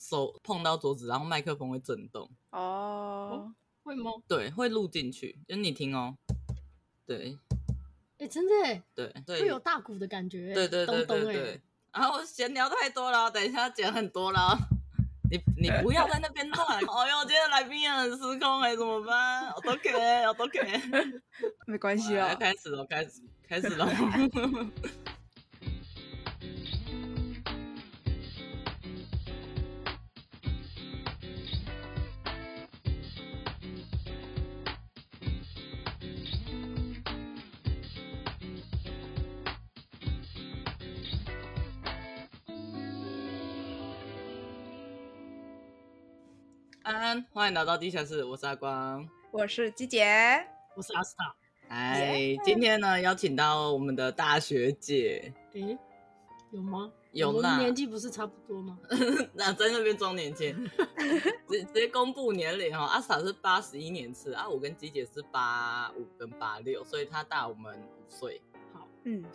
[0.00, 2.30] 手碰到桌子，然后麦克风会震动。
[2.52, 3.52] 哦，
[3.82, 4.10] 会吗？
[4.26, 6.16] 对，会录进去，就你听哦。
[7.06, 7.36] 对，
[8.18, 10.54] 哎，真的哎，对对，会有大鼓的感觉。
[10.54, 11.60] 对对对对对。
[11.92, 14.56] 然后我闲聊太多了，等一下剪很多了。
[15.30, 16.66] 你你不要在那边乱！
[16.82, 19.52] 哎呦，今天来宾也很失控哎，怎么办？
[19.54, 21.20] 我都可以，我都可以。
[21.66, 23.86] 没关系哦，开始了，开始，开始了。
[47.10, 50.46] 安，欢迎来到地下室，我是阿光，我是鸡姐，
[50.76, 51.34] 我是阿斯塔。
[51.66, 55.76] 哎.今天呢，邀请到我们的大学姐，哎，
[56.52, 56.92] 有吗？
[57.10, 58.78] 有啦，年纪不是差不多吗？
[59.34, 60.54] 那在那边装年轻，
[61.50, 62.84] 直直接公布年龄哈。
[62.84, 68.40] 阿斯塔是八十一年次啊，我跟鸡姐是八五跟八六，所以她大我们五岁。
[68.72, 69.24] 好，嗯。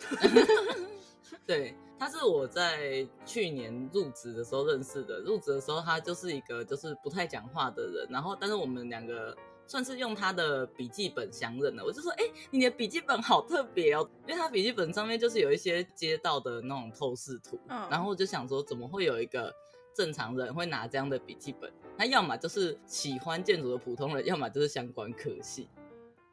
[1.46, 5.20] 对，他是我在去年入职的时候认识的。
[5.20, 8.06] 入职的时候，他就是一个就是不太讲话的人。
[8.10, 11.84] 然后，但是我们两个算是用他的笔记本相认的。
[11.84, 17.58] 我就说，哎，你的笔记本好特别哦，因为他笔记本上面就是有一些街道的那种透视图。
[17.68, 19.54] 嗯，然后我就想说，怎么会有一个
[19.94, 21.72] 正常人会拿这样的笔记本？
[21.98, 25.68] 他要么就是喜欢建筑的普通人，要么就是相关科系。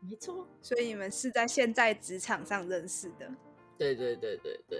[0.02, 3.32] 没错，所以你们是在现在职场上认识的。
[3.78, 4.80] 对对对对对，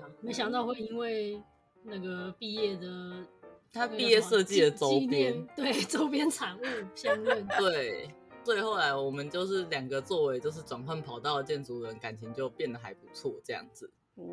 [0.00, 0.08] 啊！
[0.20, 1.40] 没想到会因为
[1.82, 3.24] 那个毕业的，
[3.72, 6.62] 他毕业设计的周边，对周边产物
[6.94, 7.46] 相认。
[7.58, 8.10] 对，
[8.44, 13.90] 所以后来我们就是两个作为就是转换跑道的建筑人，感情就变得还不错这样子。
[14.16, 14.24] 哦，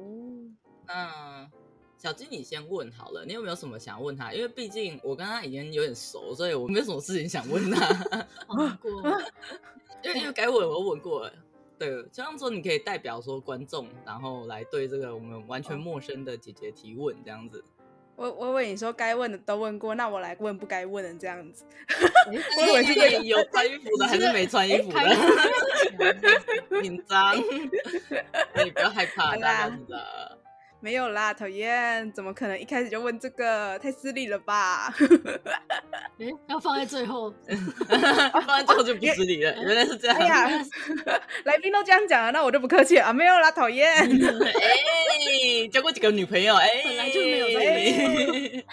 [0.85, 1.49] 那
[1.97, 4.33] 小金你先问好了，你有没有什么想问他？
[4.33, 8.27] 因为毕竟我跟他已经有点熟，所以我没有什么事情想问他。
[8.49, 8.91] 问过，
[10.03, 11.33] 因为因为该问我问过了。
[11.79, 17.63] 对，这样说你可以代表说观众，然后来对这个我们完全陌生的姐姐提问，这样子。
[18.17, 21.63] 我我以为你说该问的都问过，那我来问不该问的这样子。
[22.27, 26.81] 我以为是有穿衣服的 还是没穿衣服的？
[26.83, 29.97] 紧张，你不要害怕，大家知道。
[30.81, 32.09] 没有啦，讨厌！
[32.13, 33.77] 怎么可能一开始就问这个？
[33.79, 34.93] 太失礼了吧？
[36.19, 37.33] 哎，要放在最后，
[38.31, 39.53] 放在最后就不失礼了。
[39.61, 40.17] 原来是这样。
[40.17, 40.49] 哎呀，
[41.43, 43.11] 来宾都这样讲了，那我就不客气了啊！
[43.11, 43.91] 没有啦，讨厌。
[43.91, 44.07] 哎，
[45.69, 46.55] 交过几个女朋友？
[46.55, 48.63] 哎，本来就没有。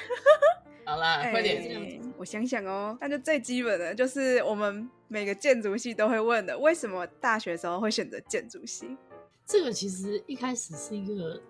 [0.85, 2.01] 好啦，快点。
[2.17, 8.97] 我想想哦，那就最基本的就是我们每个建筑系都会问的：为什么大学时候会选择建筑系？
[9.45, 11.43] 这个其实一开始是一个。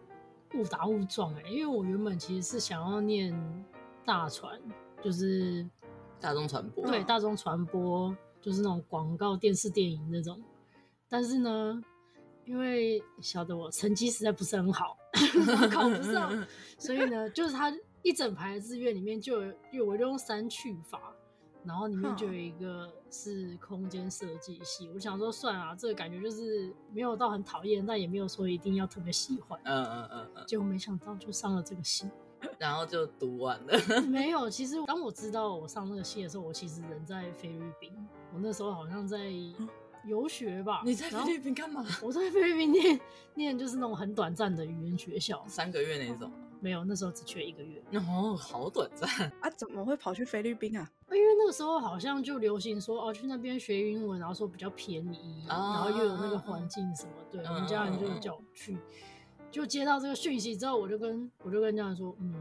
[0.55, 3.35] 误打误撞哎、欸，因为我原本其实是想要念
[4.05, 4.61] 大传，
[5.03, 5.69] 就是
[6.21, 10.41] 大众传播，对，大众传播就是那种广告、电视、电影那种。
[11.09, 11.83] 但是呢，
[12.45, 14.97] 因为晓得我成绩实在不是很好，
[15.71, 16.47] 考不上，
[16.79, 19.43] 所以呢，就是他一整排的志愿里面就
[19.73, 21.13] 有，我就用删去法。
[21.67, 29.59] 然后里面就有一个是空间设计系，我想说算啊，这个感觉就是没有到很讨厌，但也没有说一定要特别喜欢。
[29.65, 30.45] 嗯嗯嗯嗯。
[30.47, 32.09] 结果没想到就上了这个系，
[32.59, 33.79] 然后就读完了。
[34.07, 37.93] 没有，其实当我知道我上那个系的时候，我其实人在菲律宾，
[38.33, 39.31] 我那时候好像在
[40.07, 40.83] 游学吧。
[40.85, 41.85] 你在菲律宾干嘛？
[42.01, 43.01] 我在菲律宾念
[43.35, 46.31] 念就是那种很短暂的语言学校，三个月那种。
[46.61, 47.83] 没有，那时候只缺一个月。
[47.93, 49.09] 哦，好短暂
[49.41, 49.51] 啊！
[49.51, 50.91] 怎么会跑去菲律宾啊？
[51.11, 57.11] 因为那个时候好像就流行说哦，去那边学英文，然后说比较便宜，哦、然后又有那个环境什么。
[57.31, 58.79] 对，我们家人就叫我去，
[59.51, 62.35] 就接到这个讯息之后，我就跟我就跟家人说，嗯，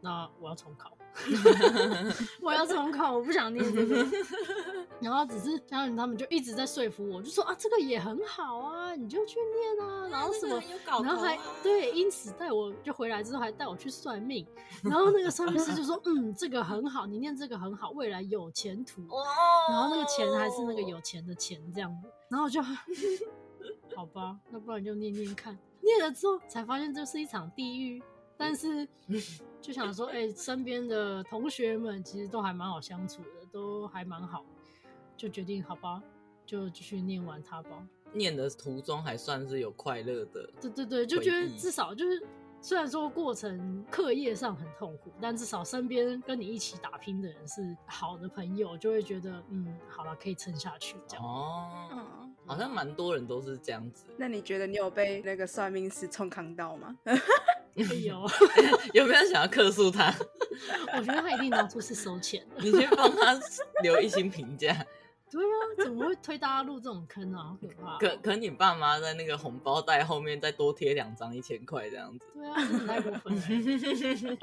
[0.00, 0.96] 那我要重考。
[2.40, 4.06] 我要重考，我不想念这个。
[5.00, 14.46] 然后只是家人他们就一直在说服我，就说啊，这个也很好啊，你就去念啊， 然后什么，然后还对，因此带我就回来之后还带我去算命，
[14.82, 19.02] 然后那个算命师就说，嗯，这个很好，你念这个很好，未来有前途。
[19.68, 28.02] 然后那个钱还是那个有钱的钱这样子，然后我就好吧，那不然就念念看，念了之后才发现这是一场地狱。
[28.36, 28.86] 但是
[29.60, 34.44] 就想说，哎、欸，身边的同学们其实都还蛮好相处的，都还蛮好，
[35.16, 36.02] 就决定好吧，
[36.44, 37.86] 就继续念完它吧。
[38.12, 42.26] 念的途中还算是有快乐的，对对对，就觉得至少就是，
[42.60, 51.24] 虽然说过程课业上很痛苦，但至少身边跟你一起打拼的人是好的朋友，就会觉得嗯，好了，可以撑下去这样。
[51.24, 54.04] 哦，嗯、好像蛮多人都是这样子。
[54.18, 56.94] 那你觉得你有被那个算命师冲康到吗？
[57.74, 58.28] 有，
[58.92, 60.14] 有没有想要客诉他？
[60.96, 62.62] 我觉得他一定拿出是收钱的。
[62.62, 63.38] 你去帮他
[63.82, 64.84] 留一星评价。
[65.30, 65.48] 对啊，
[65.82, 67.44] 怎么会推大家入这种坑啊？
[67.44, 67.96] 好可怕！
[67.98, 72.26] 可可你爸妈在那个红包袋后面再多贴两张一千块这样子。
[72.34, 74.38] 对啊，真的太过分了。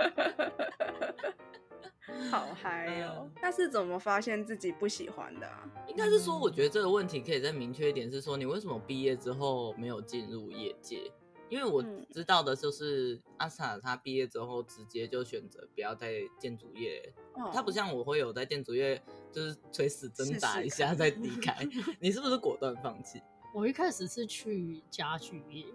[2.32, 3.30] 好嗨哦！
[3.40, 5.64] 那是怎么发现自己不喜欢的啊？
[5.88, 11.12] 应该是说，我觉得这个问题可以再明确一点，是说你为什么毕业之后没有进入业界？
[11.50, 19.02] 因为我知道的就是阿 Sa 他毕业之后直接就选择不要在建筑业，哦、他不像我会有在建筑业
[19.32, 21.68] 就是垂死挣扎一下再离 开。
[22.00, 23.20] 你是不是果断放弃？
[23.56, 25.66] 我一开始是去家具业，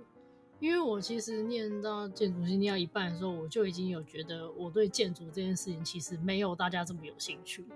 [0.61, 7.67] 因为我其实念到建筑系念到一半的时候，我就已经有觉得我对建筑这件事情其实没有大家这么有兴趣。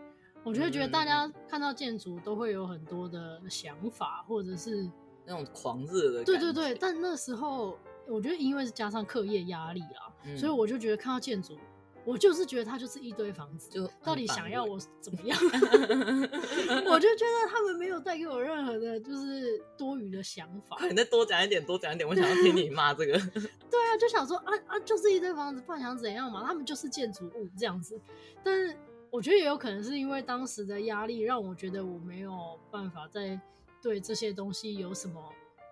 [0.44, 4.88] 我就会觉得大家看到建筑都会有很多的想法，或者是
[5.26, 6.22] 那种狂热的。
[6.22, 7.76] 对对对，但那时候。
[8.08, 11.56] 我觉得因为是加上课业压力啊，嗯、所以我就觉得看到建筑，
[12.04, 15.38] 我就是觉得它就是一堆房子，就到底想要 我怎么样？
[16.88, 20.76] 我就觉得他们没有带给我任何的，就是多余的想法。
[20.78, 23.12] 快，你再多讲一点，多讲一点，我想要听你骂这个。
[23.70, 26.42] 对啊，就想说啊啊，就是一堆房子，不然想怎样嘛？
[26.44, 28.00] 他们就是建筑物这样子。
[28.42, 28.74] 但是
[29.10, 33.38] 我觉得也有可能是因为当时的压力，让我觉得我没有办法再
[33.82, 35.22] 对这些东西有什么。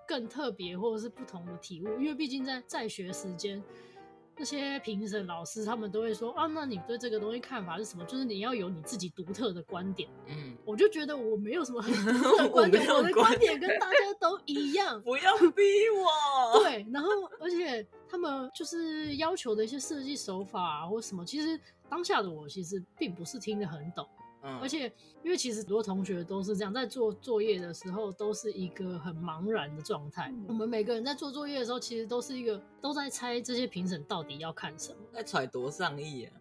[0.07, 3.63] 更特别或者是不同的体悟，因为毕竟在在学时间，
[4.37, 8.05] 那些评审老师他们都会说啊，那你对这个东西看法是什么？
[8.05, 10.09] 就是你要有你自己独特的观点。
[10.27, 15.01] 嗯，我就觉得我没有什么很独特的 观点，我，我的观点跟大家都一样。
[15.03, 16.61] 不要逼我。
[16.65, 17.09] 对，然后
[17.41, 21.59] 而且他们就是要求的一些设计手法啊，或什么，其实
[21.89, 24.07] 当下的我其实并不是听得很懂。
[24.61, 30.31] 而且，因为其实很多同学都是这样，在做作业的时候都是一个很茫然的状态。
[30.31, 36.33] 嗯、我们每个人在做作业的时候，其实都是一个都在猜这些评审到底要看什么，在揣度上意啊。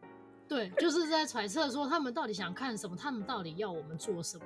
[0.48, 4.46] 对，就是在揣测说他们到底想看什么，他们到底要我们做什么。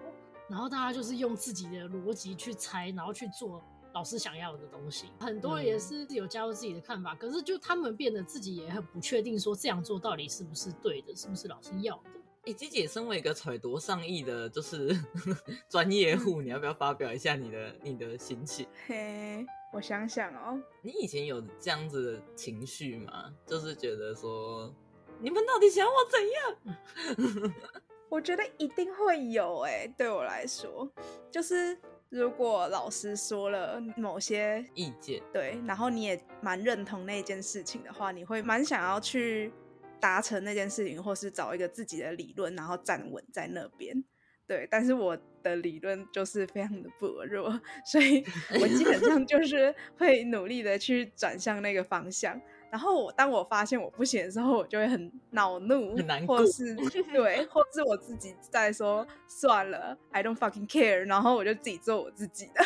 [0.50, 3.61] 然后大家就是用自己的逻辑去猜，然后去做
[3.94, 5.07] 老师想要的东西。
[5.19, 12.09] 很多人也是有加入自己的看法，嗯、可是就他们变得自己也很不确定，说这样做到底是不是对的，是不是老师要的。
[12.50, 14.90] 哎，鸡姐身为一个揣度上亿的，就是
[15.69, 18.68] 专业户，你要不要发表一下你的你的心情？
[18.88, 23.31] 嘿，我想想哦，你以前有这样子的情绪吗？
[23.46, 24.74] 就是觉得说，
[25.19, 27.54] 你们到底想我怎样？
[28.10, 30.92] 我觉得一定会有哎，对我来说，
[31.30, 31.78] 就是
[32.10, 39.54] 如果老师说了某些意见，对，然后你也蛮认同那件事情的话，你会蛮想要去。
[40.00, 44.04] 达成那件事情，或是找一个自己的理论，然后站稳在那边。
[44.48, 47.50] 对，但是我的理论就是非常的薄弱，
[47.86, 48.24] 所以
[48.60, 52.40] 我基本上就 是会努力的去转向那个方向。
[52.72, 56.75] 然后我当我发现我不行的时候，我就会很恼怒，很难过，或是
[57.13, 62.63] 对，或是我自己在说算了，I don't fucking care，然后我就自己做我自己的。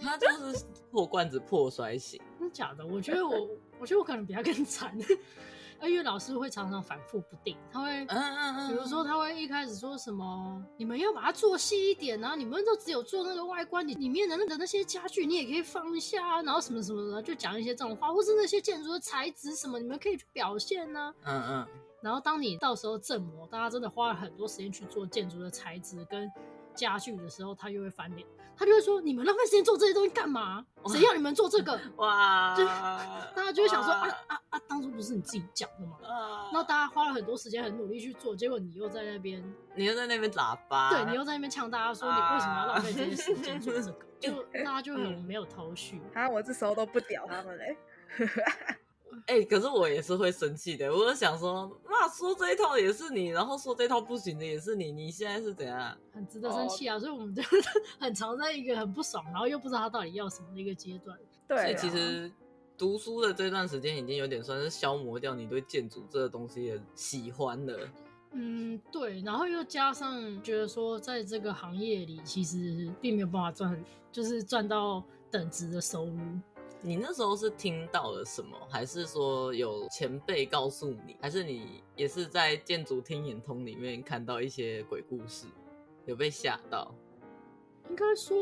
[0.00, 2.86] 他就是破罐子破摔型，真的假的？
[2.86, 3.50] 我觉得我，
[3.80, 4.96] 我觉得我可能比他更惨。
[5.86, 21.14] 因为老师会常常反复不定，他会，嗯嗯嗯比如说他会一开始说什么，你们要把它做细一点啊，你们都只有做那个外观，你里面的那个那些家具你也可以放一下，然后什么什么的，就讲一些这种话，或是那些建筑的材质什么，你们可以去表现呢。
[21.24, 21.66] 嗯嗯。
[22.00, 26.30] 然后当你到时候正模，大家真的花了很多时间去做建筑的材质跟
[26.74, 28.26] 家具的时候，他又会翻脸。
[28.58, 30.64] 他就会说：“你们浪费时间做这些东西干嘛？
[30.90, 32.54] 谁要你们做这个？” 哇！
[32.58, 34.60] 就大家就会想说：“啊啊啊！
[34.66, 35.96] 当初不是你自己讲的吗？”
[36.52, 39.42] 然后大家花了很多时间，很努力去做，结果你又在那边，
[39.76, 46.02] 你又在那边喇叭，对，你又在那边呛大家说：“你为什么要浪费这些时间做这个？”就大家就很没有头绪。
[46.14, 46.28] 啊！
[46.28, 47.76] 我这时候都不屌他们嘞。
[49.26, 50.90] 哎、欸，可是我也是会生气的。
[50.90, 55.96] 我就想说，那说这一套也是你，然后说这套不行的也是你，你现在是怎样？
[56.12, 57.02] 很值得生气啊！Oh.
[57.02, 57.42] 所以我们就
[57.98, 61.18] 很常在一个很不爽，然后又不知道他到底要什么的一个阶段。
[61.46, 62.30] 对，所以其实
[62.76, 67.88] 读书的这段时间已经有点算是消磨掉你对建筑这个东西的喜欢了。
[68.32, 69.20] 嗯，对。
[69.22, 76.18] 然后又加上觉得说，在这个行业里，其实并没有办法赚，就是赚到等值的收入。
[76.80, 85.46] 你那时候是听到了什么，还是说有前辈告诉你，还是你也是在建筑听眼通里面看到一些鬼故事，
[86.06, 86.94] 有被吓到？
[87.90, 88.36] 应该说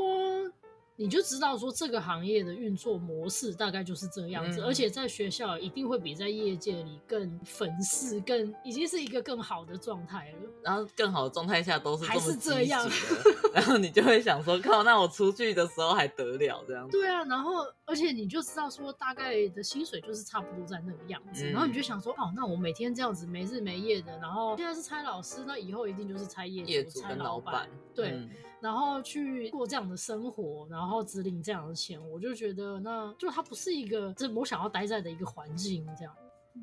[0.97, 10.51] 你就知道说这个行业的运作模式大概就是这样子，嗯、而且在学校一定会比在业界里更粉饰，更已经是一个更好的状态了。
[10.63, 12.89] 然后更好的状态下都是还是这样，
[13.53, 16.97] 然后你就会想说，靠，那我出去的时候还得了这样子？
[16.97, 28.13] 对啊，然后而且你就知道说大概的薪水就是差不多在那个样子，嗯、然后你就想说，哦，那我每天这样子没日没夜的，然后现在是差老师，那以后一定就是差业主、业主跟老板，老对。
[28.13, 28.31] 嗯
[28.67, 36.13] 然后去过这样的生活，然后只领这样的钱，我就觉得那就它不是一个这我想要待在的一个环境这样。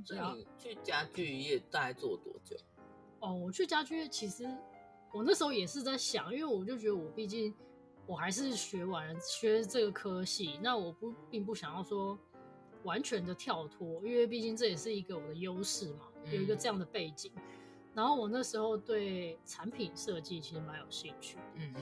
[0.03, 2.57] 所以你去家具业大概做多久？
[3.22, 4.45] 哦，我去家具业其实
[5.13, 7.55] 我那时候也是在想，因为我就觉得我毕竟
[8.05, 12.19] 我还是学完了学这个科系，那我不并不想要说
[12.83, 17.31] 完全的跳脱，因为毕竟这也是一个我的优势嘛，有一个这样的背景。
[17.38, 17.43] 嗯
[17.93, 21.81] 然后我那时候对产品设计其实蛮有兴趣，嗯嗯，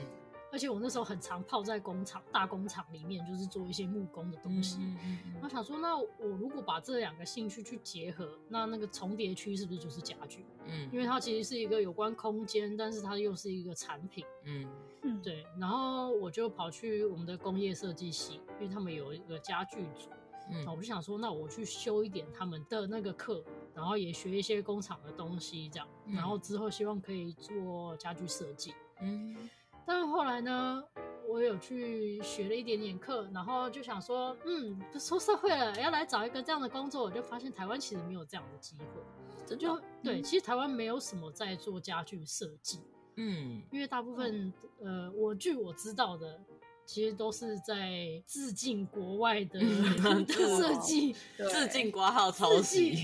[0.52, 4.76] 而且我那时候很常泡在工厂、大工厂里面，就是做一些木工的东西。
[4.80, 10.44] 嗯嗯嗯，我想说，那我如果把这两个兴趣去结合，那那个重叠区是不是就是家具？
[10.66, 14.24] 嗯，因为它其实是一个有关空间，但是它又是一个产品。
[14.44, 14.68] 嗯
[15.02, 15.46] 嗯，对。
[15.58, 20.10] 然后我就跑去我们的工业设计系，因为他们有一个家具组。
[20.50, 23.42] 嗯，我就想说，那我去修一点他们的那个课，
[23.74, 28.74] 然后也学一些工厂的东西，这样，然后之后希望可以做家具设计。
[29.00, 29.48] 嗯，
[29.86, 30.84] 但是后来呢，
[31.28, 38.84] 我有去学了一点点课，然后就想说，嗯，出社会了，要来找一个这样的工作，我就发现台湾其实没有这样的机会。
[39.46, 42.80] 这就对，其实台湾没有什么在做家具设计。
[43.16, 46.40] 嗯，因为大部分，呃，我据我知道的。
[46.92, 49.58] 其实都是在致敬国外的
[50.28, 53.02] 设计，致敬国号抄袭。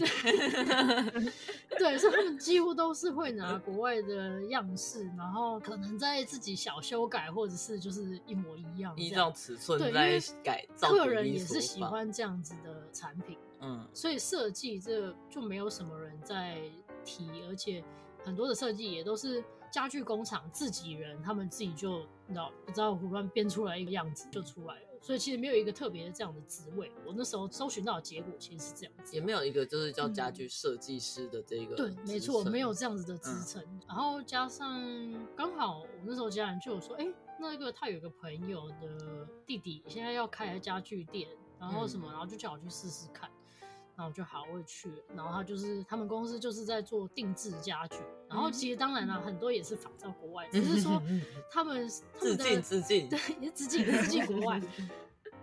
[1.79, 10.91] 对，所以他们几乎都是会拿国外的样式，然后可能在自己小修改，或者是就是一模一样，依照尺寸在改造。
[10.91, 16.61] 客人也是喜欢这样子的产品，嗯，所以设计这就没有什么人在
[17.07, 17.83] 提，而且
[18.23, 19.43] 很多的设计也都是。
[19.71, 26.93] 家具工厂自己人，他们自己就你知道不知道胡乱编出来一个样子就出来了，所以其实没有一个特别的这样的职位。
[27.07, 31.77] 我那时候搜寻到的结果其实是这样子，也没有一个就是叫家具设计师的这个、嗯。
[31.77, 33.63] 对，没错，没有这样子的职称。
[33.65, 34.79] 嗯、然后加上
[35.35, 43.31] 刚好我那时候家人就有说，哎、欸，那个他有个朋友的弟弟现在要开家具店，然后什么，嗯、然后就叫我去试试看。
[43.99, 45.03] 然后我就好，我也去了。
[45.17, 47.97] 然后他就是他们公司就是在做定制家具。
[48.29, 51.03] 然后其实当然了，很多也是仿照国外，只是说
[51.51, 51.89] 他们
[52.21, 54.63] 致敬致敬，对，也致敬致敬国外。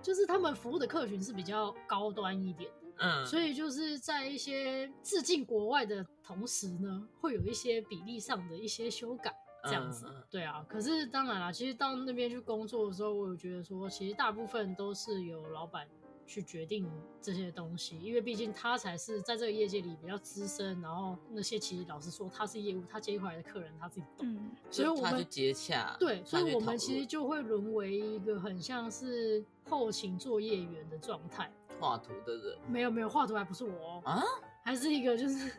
[0.02, 9.36] 就是他们服务的客群是比较高端一点的，嗯，所以就是在一些致敬国外的同时呢，会有一些比例上的一些修改，
[9.66, 10.08] 这样子。
[10.32, 15.86] 对啊，可是当然了，其实到那边去工作的时候，我有觉得说，其实大部分都是有老板。
[16.26, 16.90] 去决定
[17.22, 34.24] 这些东西，因为毕竟他才是在这个业界里比较资深，然后那些其实老实说，他是业务，他接回来的客人他自己懂，嗯、所以我们接洽，对，所以我们其实就会沦为一个很像是后勤作业员的状态，画图的人，没有没有画图还不是我啊，
[34.64, 35.52] 还是一个就是。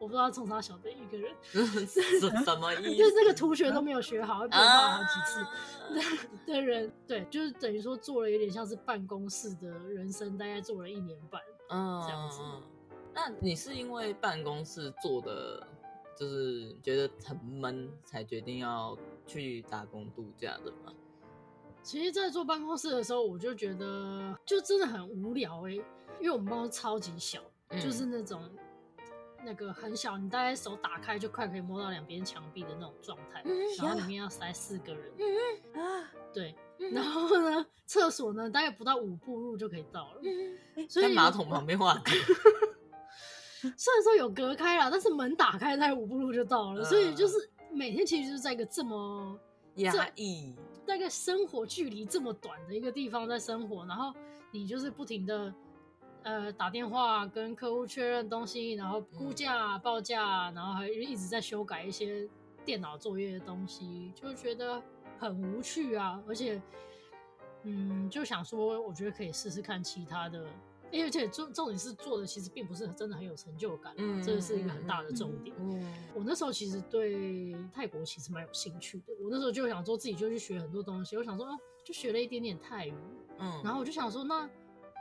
[0.00, 2.96] 我不知道从啥小的一个人， 什么意 思？
[2.96, 5.40] 就是这个图学都没有学好，变化了好几次
[5.94, 6.00] 的
[6.54, 11.38] 的人，对，就是等于说做了有点像是办公室的人生，大概做了一年半，
[11.68, 12.40] 嗯，这样子。
[13.12, 15.62] 那你是因为办公室做的，
[16.16, 20.94] 就是觉得很闷，才决定要去打工度假的吗？
[21.82, 25.76] 其实，在做办公室的时候，我就觉得就真的很无聊哎、欸，
[26.20, 27.38] 因为我们办公室超级小，
[27.68, 28.42] 嗯、就是那种。
[29.44, 35.12] 那个很小，你大概手打开就快可以摸到两边墙壁的那种状态，嗯、然后里面要塞四个人，
[36.32, 42.02] 对，嗯、然后呢，厕所呢大概不到五步路就可以到了，嗯、所以在马桶旁边 画的，
[43.76, 49.38] 虽然说有隔开了，但是门打开大概五步路就到了，呃、所以就是每天其实就是在一个这么
[49.76, 50.54] 压抑，
[50.86, 54.12] 大概生活距离这么短的一个地方在生活，然后
[54.50, 55.52] 你就是不停的。
[56.22, 62.28] 呃，打电话跟客户确认东西，然后估价、报价，然后还一直在修改一些
[62.64, 64.82] 电脑作业的东西，就觉得
[65.18, 66.22] 很无趣啊。
[66.28, 66.60] 而且，
[67.62, 70.44] 嗯，就想说，我觉得可以试试看其他的，
[70.92, 75.56] 而且重重点是做的其实并不是真的很有成就感，嗯，这是一个很大的重点。
[75.58, 75.82] 嗯，
[76.14, 82.94] 我那时候其实对泰国其实蛮有兴趣的，我那时候就想说自己就去学很多东西，我想说，哦，就学了一点点泰语，
[83.38, 84.46] 嗯，然后我就想说那。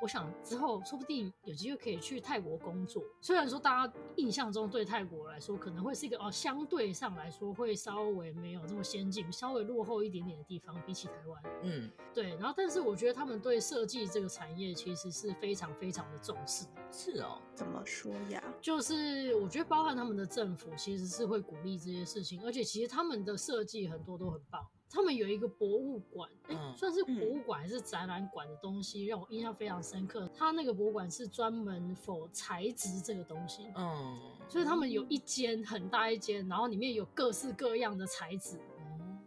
[0.01, 3.03] 我想之后说不定有机会可以去泰国工作。
[3.21, 11.43] 虽然说大家印象中对泰国来说可能会是一个哦，相对上来说会稍微没有这么先进、稍微落后一点点的地方，比起台湾。
[11.63, 12.29] 嗯，对。
[12.35, 16.65] 然后，但是我觉得他们对设计这个产业其实是非常非常的重视。
[16.91, 18.41] 是哦，怎么说呀？
[18.61, 24.65] 就是我觉得包含他们的政府其实是会鼓励这些事情，而且其实他们的设计很多都很棒。
[24.89, 30.27] 他们有一个博物馆，哎、欸，算是博物馆还是展览馆的东西，让我印象非常深刻。
[30.33, 38.57] 他那个博物馆是专门 for 材质这个东西，嗯，所以他们有一间很大一间，然后里面有各式各样的材质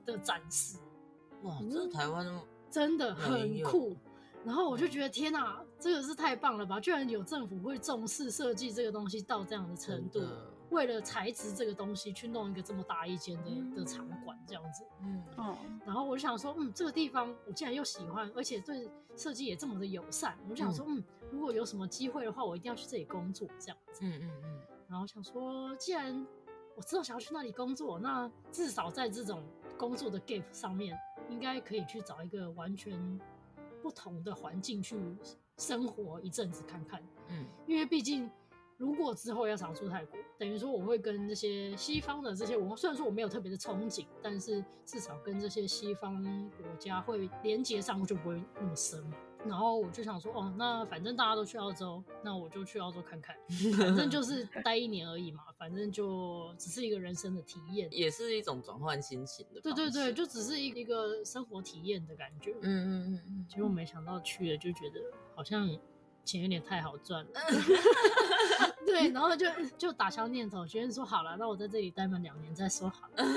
[0.04, 0.78] 的展示。
[1.42, 2.26] 哇，这台湾
[2.68, 3.96] 真的很酷。
[4.44, 6.80] 然后我就觉得天哪，这个是太棒了吧！
[6.80, 10.20] 居然有政府会重视设计这个东西到这样的程度。
[10.72, 15.22] 为了材质这个东西去弄一个这么大一间的、嗯、的场馆这样子，嗯。
[15.36, 24.60] 哦，然后我就想说，嗯，这个地方我竟然又喜欢，而且对设计也这么的友善，我就想说，嗯，嗯，如果有什么机会的话，我一定要去这里工作这样子，嗯嗯嗯。
[24.88, 26.26] 然后想说，既然
[26.74, 29.42] 我知道想要去那里工作，那至少在这种
[29.76, 30.98] 工作的 gap 上面，
[31.28, 33.20] 应该可以去找一个完全
[33.82, 34.96] 不同的环境去
[35.58, 38.30] 生活一阵子看看，嗯，因为毕竟。
[38.76, 46.22] 如果之后要常出泰国，等于说我会跟这些西方的这些文化，虽然说我没有特别的憧憬，但是至少跟这些西方
[46.60, 49.04] 国家会连接上，就不会那么深。
[49.44, 53.36] 然后我就想说，哦，那反正大家都去澳洲，那我就去澳洲看看，
[53.76, 59.60] 反正就是待一年而已嘛，反正就只是一个人生的体验，也是一种转换心情的。
[59.60, 62.52] 对对对，就只是一一个生活体验的感觉。
[62.60, 63.46] 嗯嗯嗯嗯。
[63.48, 65.00] 结果没想到去了，就觉得
[65.34, 65.68] 好像
[66.24, 67.30] 钱有点太好赚了。
[68.86, 69.46] 对，然后就
[69.78, 73.24] 就打消念头，觉得说好了，那我在这里待满两年再说好了。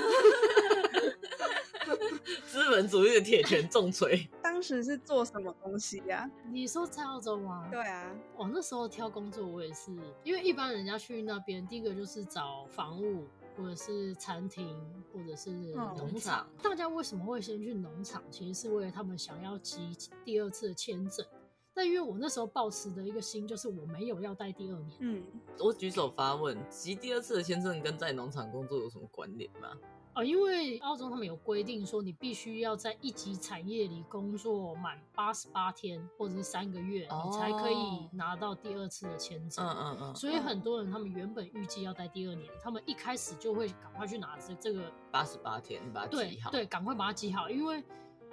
[2.46, 4.28] 资本主义的铁拳重锤。
[4.42, 6.30] 当时是做什么东西呀、啊？
[6.50, 7.68] 你说在澳洲吗？
[7.70, 9.92] 对啊，我那时候挑工作，我也是，
[10.24, 13.24] 因为一般人家去那边，第一个就是找房屋，
[13.56, 14.76] 或者是餐厅，
[15.12, 16.48] 或者是农场。
[16.62, 18.22] 大家为什么会先去农场？
[18.30, 21.24] 其实是为了他们想要集第二次的签证。
[21.76, 24.96] 但因为我那时候抱持的一个心，就是我没有要待第二年。
[25.00, 25.22] 嗯，
[25.58, 29.76] 我举手发问：集第二次的签证跟在农场工作有什么关联吗？
[30.14, 39.62] 哦，因为澳洲他们有规定说，你必须要在一级产业里工作满八十八天或者是三个月，哦，你才可以拿到第二次的签证。
[39.62, 40.14] 嗯嗯嗯。
[40.16, 46.50] 所以很多人他们原本预计要待第二年，他们一开始就会赶快去拿这这个八十八天，你把它记好。
[46.50, 47.84] 对对，赶快把它记好，因为。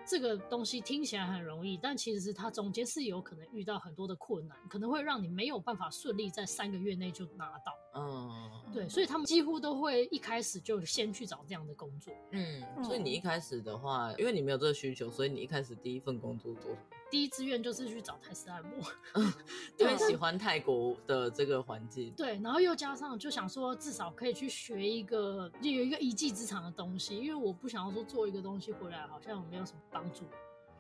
[0.06, 7.74] 这个东西听起来很容易，但其实是它中间是有可能遇到很多的困难，可能会让你没有办法顺利在三个月内就拿到。
[7.96, 12.14] 嗯，对，所以他们几乎都会一开始就先去找这样的工作。
[12.32, 16.72] 嗯，所以你一开始的话，因为你没有这个需求，所以你一开始第一份工作做
[17.14, 18.84] 第一志愿就是去找泰式按摩，
[19.78, 22.12] 因为喜欢泰国的这个环境。
[22.18, 30.24] 对，然后又加上就想说，至少可以去学一个，就有一个一技之长的东西，因为我不想要说做一个东西回来好像没有什么帮助。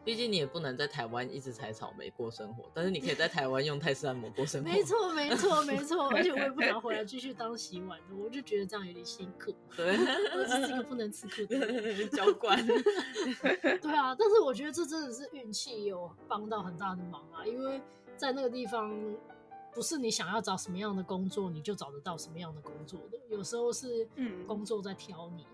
[0.05, 4.69] 毕竟你也不能在台湾一直采草莓过生活，但是你可以在台湾用泰式按摩过生活。
[4.69, 6.09] 没错，没错，没错。
[6.09, 9.53] 而且我也不想回来继续当洗碗的，我就觉得这样有点辛苦。
[9.75, 9.95] 对，
[10.35, 12.57] 我只是一个不能吃苦的教官。
[13.81, 17.81] 对啊，但是我觉得这真的是运气有帮到很大的忙啊，因为
[18.17, 18.93] 在那个地方，
[19.73, 24.07] 不是你想要找什么样的工作你就找得到什么样的工作的，有时候是
[24.45, 25.43] 工作在挑你。
[25.43, 25.47] 嗯，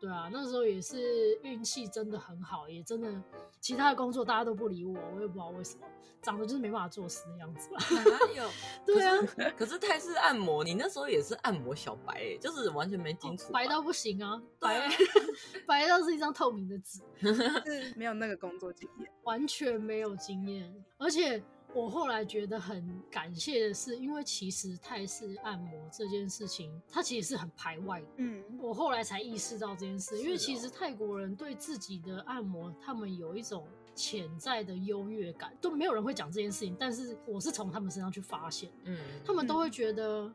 [0.00, 3.12] 对啊，那时候也是运气真的很好，也真的。
[3.60, 5.86] 其他的工作大家都不理我，我也不知道为什么，
[6.22, 7.76] 长得就是没办法做事的样子吧。
[7.90, 8.50] 哪有？
[8.86, 14.88] 对啊，可是，可是泰式按摩，你那时候也是按摩小白，欸，就是完全没基础，哦，白到不行啊，白
[15.68, 21.42] 白到是一张透明的纸， 是没有那个工作经验，完全没有经验，而且。
[21.72, 28.06] 我后来觉得很感谢的是，因为其实泰式按摩这件事情，它其实是很排外的。
[28.16, 40.32] 嗯，我后来才意识到这件事，因为其实泰国人对自己的按摩，他们有一种潜在的优越感，都没有人会讲这件事情，但是我是从他们身上去发现，嗯，他们都会觉得。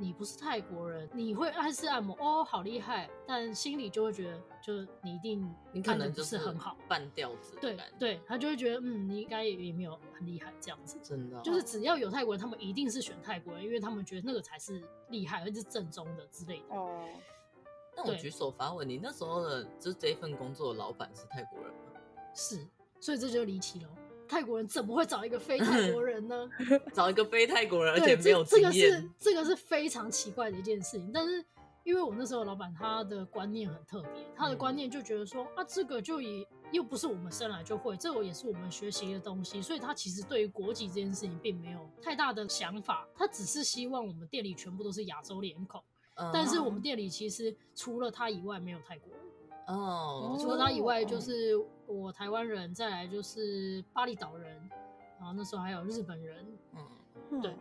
[0.00, 3.10] 你不是泰国人，你会泰式按摩哦，好厉害！
[3.26, 7.54] 但心里就会觉得，就你一定你可能就是很好，半吊子。
[7.60, 10.98] 对对，他就会觉得，嗯，你应该也没有很厉害这样子。
[11.02, 16.74] 真的，就是只要有泰国人，他们一定是选泰国人，因为他们觉得那个才是厉害，而且是正宗的之类的。
[16.74, 17.06] 哦。
[17.94, 22.00] 那我举手发问，你那时候的就是这份工作的老板是泰国人吗？
[22.34, 22.66] 是，
[22.98, 23.88] 所以这就离奇了。
[24.30, 26.48] 泰国人怎么会找一个非泰国人呢？
[26.94, 31.10] 找一个非泰国人，而且没有这个是这个是非常奇怪的一件事情。
[31.12, 31.44] 但是
[31.82, 45.82] 因为我那时候老板他的观念很特别，他的观念就觉得说、嗯、啊，这个就也又不是我们生来就会，这个也是我们学习的东西，所以他其实对于国籍这件事情并没有太大的想法，他只是希望我们店里全部都是亚洲脸孔，
[46.14, 49.20] 嗯、但是我们店里其实除了他以外没有泰国人。
[49.66, 51.56] 哦，除了他以外，就是
[51.90, 54.56] 我台湾人，再来就是巴厘岛人，
[55.18, 56.46] 然后那时候还有日本人，
[57.30, 57.56] 嗯，对，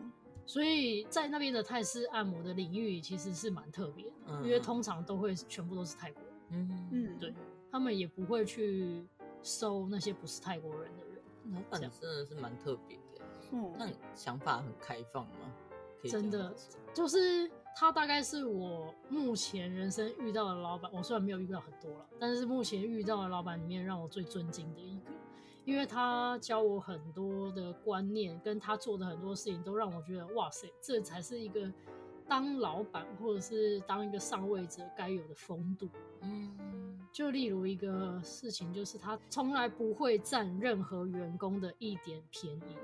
[0.46, 7.34] 所以在那边的泰式按摩的领域其实是蛮特别的，嗯、因为通常都会全部都是泰国人，嗯嗯，对，
[7.72, 9.04] 他们也不会去
[9.42, 15.54] 收那些不是泰国人的人，老板真的是蛮特别的，嗯，那想法很开放吗？
[16.04, 16.54] 真的
[16.94, 17.50] 就是。
[17.76, 25.12] 他大概是我目前人生遇到的老板，我虽然没有遇到很多了，但是目前遇到的老板里面让我最尊敬的一个，
[25.64, 31.72] 因为他教我很多的观念，跟他做的很多事情都让我觉得哇塞，这才是一个
[32.28, 35.88] 当老板或者是当一个上位者该有的风度。
[36.22, 42.76] 嗯，就例如一个事情，就是他从来不会占任何员工的一点便宜，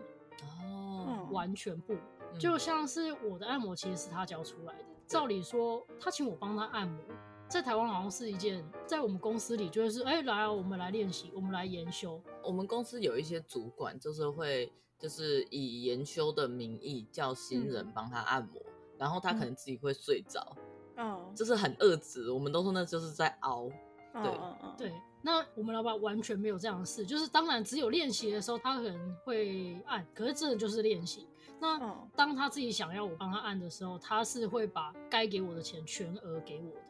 [0.63, 1.93] 哦，完全不。
[2.37, 6.99] 就像是我的按摩其实是他教出来的，照理说他请我帮他按摩，
[7.47, 12.21] 在台湾好像是一件，在我们公司里就是哎、欸、来啊，我们来练习，我们来研修。
[12.43, 20.55] 我们公司有一些主管就是会就是以研修的名义叫新人帮他按摩，嗯、然后他可能自己会睡着，
[20.97, 23.69] 嗯，就是很恶质，我们都说那就是在熬，
[24.13, 24.39] 对、
[24.77, 24.93] 对。
[25.21, 31.27] 那我们老板完全没有这样的事，就是当然只有练习的时候他可能会按，可是真的就是练习。
[31.59, 36.81] 那当他自己想要我帮他按的时候，他是会把该给我的钱全额给我的。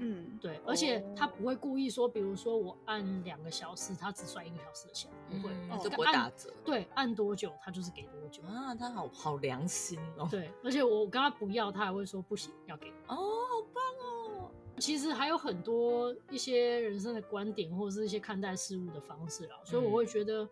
[0.00, 6.52] 嗯，对，而且他不会故意说，比如说我按两个小时，他只算一个小时的钱，不会，他就不会打折。
[6.64, 10.26] 对，按多久他就是给多久啊，他好好良心哦。
[10.30, 12.90] 对，而且我跟他不要，他还会说不行，要给。
[13.06, 14.50] 哦，好棒哦。
[14.78, 20.46] 其实还有很多一些人生的观点，或者是一些看待事物的方式啊，所以我会觉得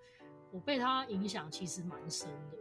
[0.50, 2.58] 我被他影响其实蛮深的。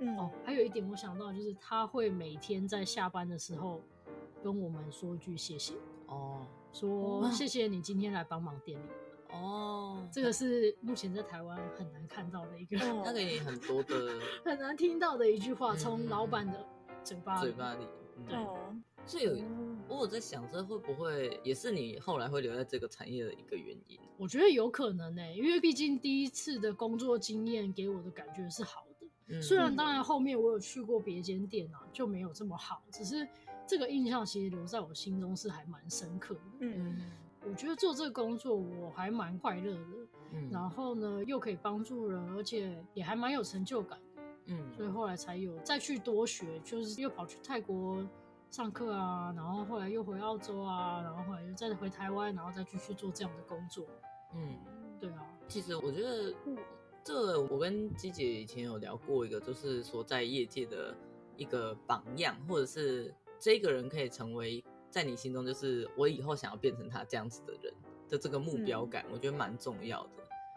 [0.00, 0.16] 嗯。
[0.18, 3.82] 哦，还有一点我想到就是他会每天在下班的时候
[4.42, 5.74] 跟我们说一句谢谢
[6.06, 8.84] 哦，说谢谢你今天来帮忙店里
[9.32, 16.64] 哦，这个是目前在台湾很难看到的一个，那个也很多的很难听到的一句话，从老板的
[17.02, 17.84] 嘴巴嘴巴里，
[18.28, 18.36] 对，
[19.04, 19.44] 所以有
[19.88, 23.98] 我有在想，这会不会也是你后来会留在这个产业的一个原因？
[24.16, 28.83] 我觉得有可能呢，因为毕竟第一次的工作经验给我的感觉是好
[29.28, 29.40] 的。
[29.40, 33.26] 虽然当然后面我有去过别间店啊，就没有这么好，只是
[33.66, 36.40] 这个印象其实留在我心中是还蛮深刻的。
[36.60, 36.96] 嗯，
[37.46, 43.98] 我觉得做这个工作我还蛮快乐的，嗯，然后呢又可以帮助人，而且也还蛮有成就感。
[44.46, 48.06] 嗯，所以后来才有再去多学，就是又跑去泰国
[48.50, 53.86] 上课啊，然后后来又回澳洲啊，然后后来又再回台湾，然后再继续做这样的工作。
[54.34, 54.58] 嗯，
[55.00, 56.34] 对啊，其实我觉得。
[57.04, 60.96] 这我跟鸡姐以前有聊过一个，就是说在业界的
[61.36, 67.74] 一个榜样，或者是这个人可以成为在你心中，就是我以后想要变成他这样子的人
[68.08, 70.10] 的这个目标感，我觉得蛮重要的。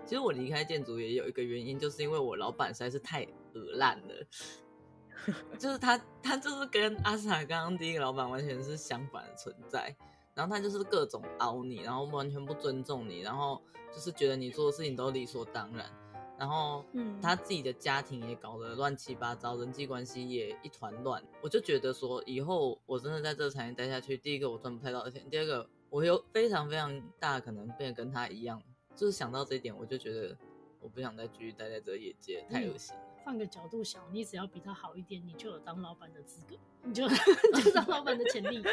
[0.05, 9.93] 其实我离开建筑也有一个原因，就是因为我老板实在是太恶烂了，就是他他就是跟阿萨刚刚第一个老板完全是相反的存在，
[10.33, 15.91] 然后他就是各种凹你，然后完全不尊重你，然后就是觉得你做的事情都理所当然。
[16.39, 21.23] 然后，嗯，他自己的家庭也搞得乱七八糟，人际关系也一团乱。
[21.41, 28.61] 我就觉得说，以后我真的在这个产业待下去，第一个我赚不太到的钱，第二个我有非常非常大可能变得跟他一样。
[28.95, 30.37] 就是想到这一点，我就觉得
[30.79, 33.01] 我不想再继续待在这个业界，太恶心了。
[33.23, 37.07] 换个角度想，你只要比他好一点，你就有当老板的资格，你就
[37.63, 38.63] 就当老板的潜力。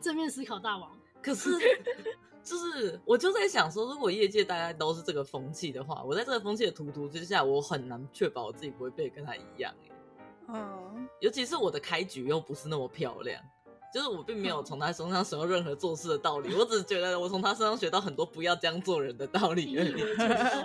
[0.00, 0.98] 正面思考大王。
[1.22, 1.50] 可是。
[2.44, 9.74] 就是，我就在想说，如果业界大家都是这个风气的话，我在这个风气的荼毒之下，我很难确保我自己不会被跟他一样。
[10.48, 13.42] 嗯，尤其是我的开局又不是那么漂亮，
[13.94, 19.92] 就是我并没有从他身上学到任何做事的道理，我只是觉得我从他身上学到很多不要这样做人的道理而已。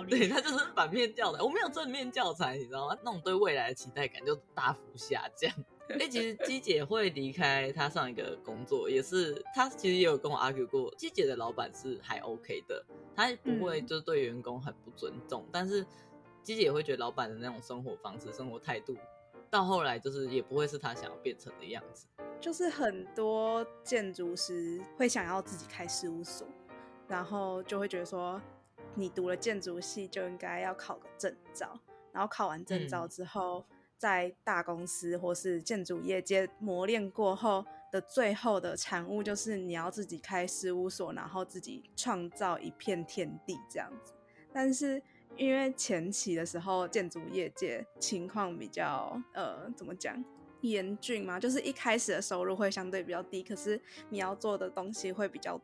[0.06, 2.96] 对，他就是反面教材，我没有正面教材，你知道吗？
[3.02, 5.50] 那种对未来的期待感就大幅下降。
[5.98, 10.92] 哎，其实鸡姐会离开她上一个工作，也是她其实也有跟我 argue 过。
[10.96, 12.84] 鸡姐的老板是还 OK 的，
[13.16, 15.84] 她不会就是对员工很不尊重，嗯、但是
[16.42, 18.96] 鸡姐也会觉得老板的那种生活方式、生活态度，
[19.50, 22.06] 到后来就是也不会是她想要变成的样子。
[22.40, 26.46] 就是很多建筑师会想要自己开事务所，
[27.08, 28.40] 然后就会觉得说，
[28.94, 31.78] 你读了建筑系就应该要考个证照，
[32.12, 33.64] 然后考完证照之后。
[33.68, 44.14] 嗯在大公司或是建筑业界磨练过后，的最后的产物就是你要自己开事务所，然后自己创造一片天地这样子。
[44.54, 45.02] 但是
[45.36, 50.24] 因为前期的时候，建筑业界情况比较呃，怎么讲？
[50.62, 55.58] 严峻嘛，就是一开始的收入会相对比较低，可是你要做的东西会比较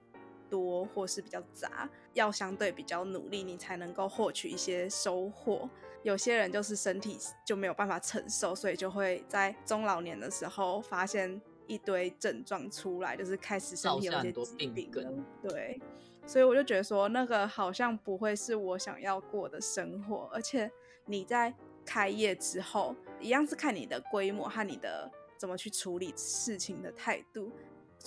[0.49, 5.69] 多，或是比较杂，要相对比较努力，你才能够获取一些收获。
[6.03, 15.13] 有些人就是身体就没有办法承受，所以就会在中老年的时候发现一堆症状出来，就是开始身体有些疾病了。
[15.43, 15.81] 对，
[16.27, 20.71] 所以我就觉得说，那个好像不会是我想要过的生活，而且
[21.05, 21.55] 你在。
[21.89, 27.53] 开业之后，一样是看你的规模和你的怎么去处理事情的态度。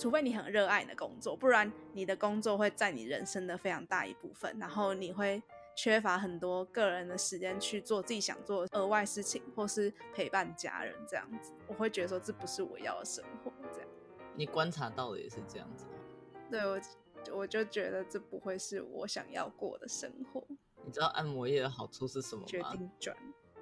[0.00, 5.42] 除非你很热爱你的工作，不然你的工作会占你人生的非常大一部分，然后你会
[5.76, 11.52] 缺乏很多个人的时间去做自己想做的额外事情，或是陪伴家人这样子。
[11.66, 13.52] 我会觉得说，这不是我要的生活。
[13.74, 13.88] 这样，
[14.34, 15.90] 你观察到的也是这样子吗？
[16.50, 16.80] 对，我
[17.36, 20.42] 我就觉得这不会是我想要过的生活。
[20.82, 22.46] 你知道按摩业的好处是什么吗？
[22.46, 23.14] 决定转。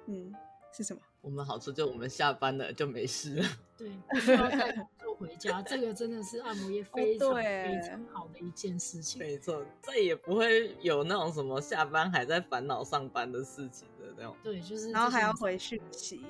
[0.05, 0.33] 嗯，
[0.71, 1.01] 是什么？
[1.19, 3.45] 我们好处就我们下班了就没事了。
[3.79, 9.19] 对，不需要再坐 回家，这个真的是按摩业非常非常好的一件事情。
[9.19, 14.35] 没错，再也不会有那种什么下班还在烦恼上班的事情的那种。
[14.43, 16.21] 对，就是然后还要回讯息，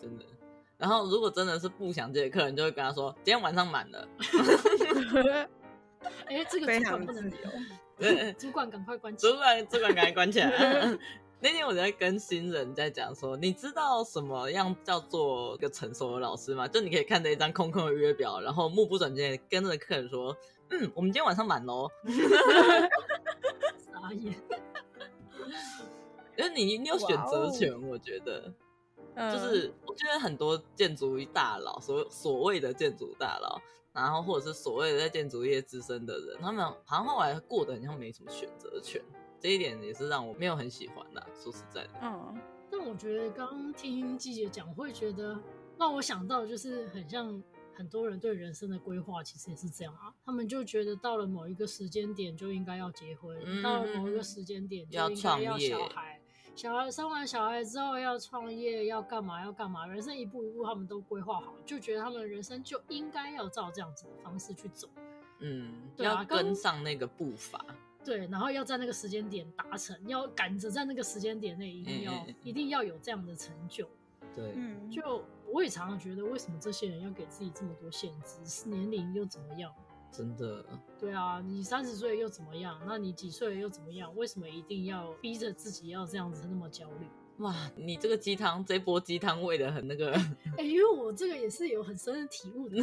[0.00, 0.24] 真的。
[0.78, 4.08] 然后如果真的是不想接客人，就会跟他说今天晚上满了。
[6.26, 7.36] 哎，这个主管不能留。
[7.98, 9.26] 对，主管赶快关起。
[9.26, 10.98] 主管，主管赶快关起来。
[11.38, 16.66] 那天我在跟新人在讲说，你知道什么样叫做一个成熟的老师吗？
[16.66, 20.34] 就你可以看着一张空空的约表，然后目不转睛跟着客人说
[20.70, 21.90] ：“嗯，我们今天晚上满喽。”
[23.84, 24.34] 傻眼。
[26.36, 28.52] 因为你你有选择权我觉得，
[29.30, 33.60] 就是我觉得很多建筑大佬，所所谓的建筑大佬，
[33.92, 39.02] 然后或者是所谓的在建筑业资深的人，他们好像后来过得很像没什么选择权。
[39.38, 41.90] 这一点也是让我没有很喜欢的，说实在的。
[42.02, 42.38] 嗯，
[42.70, 45.38] 但我觉得刚刚听季姐讲，会觉得
[45.78, 47.42] 让我想到，就是很像
[47.74, 50.12] 很多人对人生的规划，其实也是这样啊。
[50.24, 56.20] 他们就觉得到了某一个时间点就应该要结婚，嗯、到了某一个时间点就应该要小孩，
[56.54, 64.88] 小孩生完小孩之后要创业，要干嘛要干嘛，人生一步一步他们都规划好，就觉得他们的人生就应该要照这样子的方式去走。
[65.40, 67.62] 嗯，对啊，要跟上那个步伐。
[68.06, 73.88] 对，然后要在那个时间点达成，要赶着在那个时间点内一定要、欸、一定要有这样的成就。
[74.32, 78.68] 对，嗯，就我也常常觉得，为什么这些人要给自己这么多限制？
[78.68, 79.74] 年龄又怎么样？
[80.12, 80.64] 真的。
[81.00, 82.80] 对啊，你三十岁又怎么样？
[82.86, 84.14] 那你几岁又怎么样？
[84.14, 87.06] 为什么一定要逼着自己要这样子那么焦虑？
[87.38, 90.12] 哇，你这个鸡汤，这波鸡汤喂的很那个。
[90.12, 92.76] 哎、欸，因为我这个也是有很深的体悟的。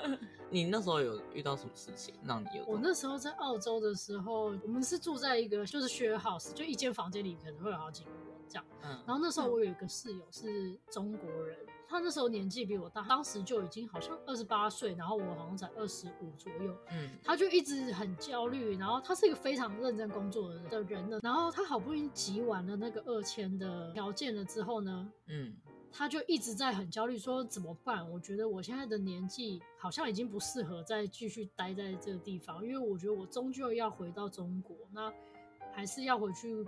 [0.50, 2.64] 你那时候有遇到什么事情让你有？
[2.66, 8.64] 我那时候在澳洲的时候，我们是住在一个就是 share house，就一间房间里可能会有好几个人这样。
[8.82, 8.90] 嗯。
[9.06, 11.56] 然后那时候我有一个室友是中国人。
[11.66, 16.76] 嗯他那时候年纪比我大，当时就已经好像二十八岁，然后我好像才二十五左右。
[16.90, 21.20] 嗯，他就一直很焦虑，然后他是一个非常认真工作的人呢。
[21.22, 25.54] 然后他好不容易集完了那个二千的条件了之后呢，嗯，
[25.92, 28.10] 他就一直在很焦虑，说怎么办？
[28.10, 35.12] 我觉得我现在的年纪好像已经不适合再继续待在这个地方，因为我觉得我终究要回到中国，那
[35.72, 36.66] 还是要回去。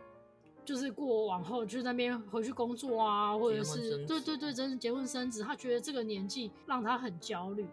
[0.66, 5.42] 就是过往后就那边回去工作啊，或者是对对对，真是结婚生子。
[5.42, 7.64] 他觉得这个年纪让他很焦虑，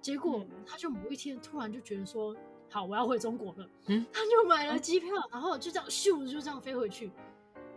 [0.00, 2.34] 结果他就某一天突然就觉得说，
[2.70, 3.68] 好，我要回中国了。
[3.88, 7.10] 嗯，他就买了机票，然后就这样咻就这样飞回去。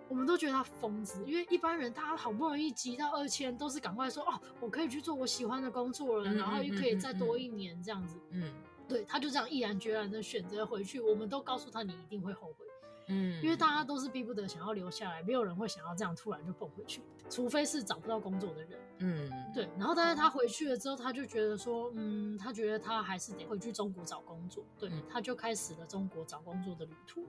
[0.08, 8.20] 我们都觉得他疯子，因为一般人他好不容易集到二千，都是赶快说哦，我可以去做我喜欢的工作了，然后又可以再多一年这样子。
[8.30, 8.54] 嗯，
[8.88, 11.00] 对，他就这样毅然决然的选择回去。
[11.00, 12.66] 我们都告诉他，你一定会后悔。
[13.08, 18.80] 嗯，因为大家都是逼不得想要留下来，没有人会想要这样突然就蹦回去，除非是找不到工作的人。
[19.00, 19.68] 嗯，对。
[19.78, 24.64] 然后，但是他回去了之后，他就觉得说，嗯，他觉得他还是得回去中国找工作。
[24.78, 27.26] 对，他就开始了中国找工作的旅途。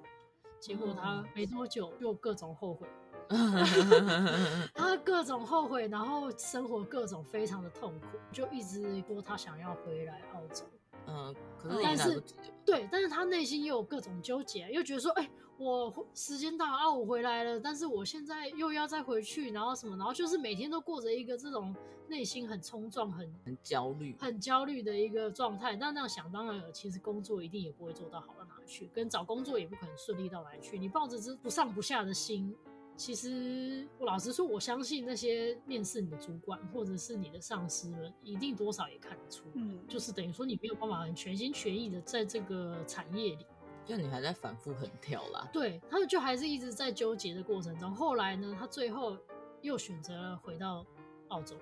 [0.61, 2.87] 结果他没多久又各种后悔，
[4.73, 10.65] 他各种后悔，然后生活各种非常的痛苦，就一直说他想要回来澳洲。
[11.09, 12.23] 嗯，可是但是
[12.65, 15.31] 对，但是他内心又有各种纠结，又觉得说，哎、欸。
[15.63, 21.75] 我时间到啊，我回来了，但是我现在又要再回去，然后什么，然后就是每天都过着一个这种
[22.09, 25.77] 内心很冲撞、很很焦虑、很焦虑的一个状态。
[25.77, 30.79] 那那样想当然了，其实工作一定也不会做到好到哪里去，跟找工作也不可能顺利到哪里去。
[30.79, 32.55] 你抱着这不上不下的心，
[32.97, 43.47] 其实我老实说，我相信那些面试你的主管或者是你的上司们，一定多少也看得出，嗯，就是等于说你没有办法很全心全意的在这个产业里，
[43.85, 45.49] 就你还在反复横跳啦。
[45.53, 47.91] 对，他们就还是一直在纠结的过程中。
[47.93, 49.17] 后来呢，他最后
[49.61, 50.85] 又选择了回到
[51.29, 51.57] 澳洲，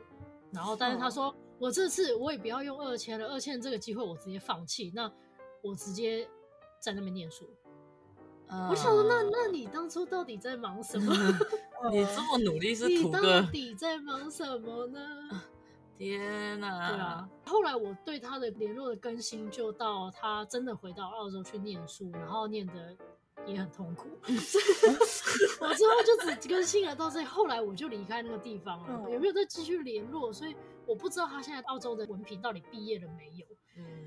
[0.52, 5.10] 然后但是他说，哦、我这次我也不要用二签了，二签这个机会我直接放弃，那
[5.62, 6.28] 我直接
[6.78, 7.48] 在那边念书。
[8.68, 11.14] 我想说，那那你当初到底在忙什么？
[11.90, 13.18] 你这么努力是图个？
[13.18, 15.00] 你到底在忙什么呢？
[16.00, 16.88] 天哪！
[16.88, 22.96] 对啊，后来我对他的联络的更新，就到他真的回到澳洲去念书，然后念的
[23.46, 24.08] 也很痛苦。
[25.60, 29.10] 我之后就只更新了到这，后来我就离开那个地方了。
[29.10, 30.32] 有没有再继续联络？
[30.32, 33.46] 所以我不知道他现在澳洲的文凭到底毕业了没有。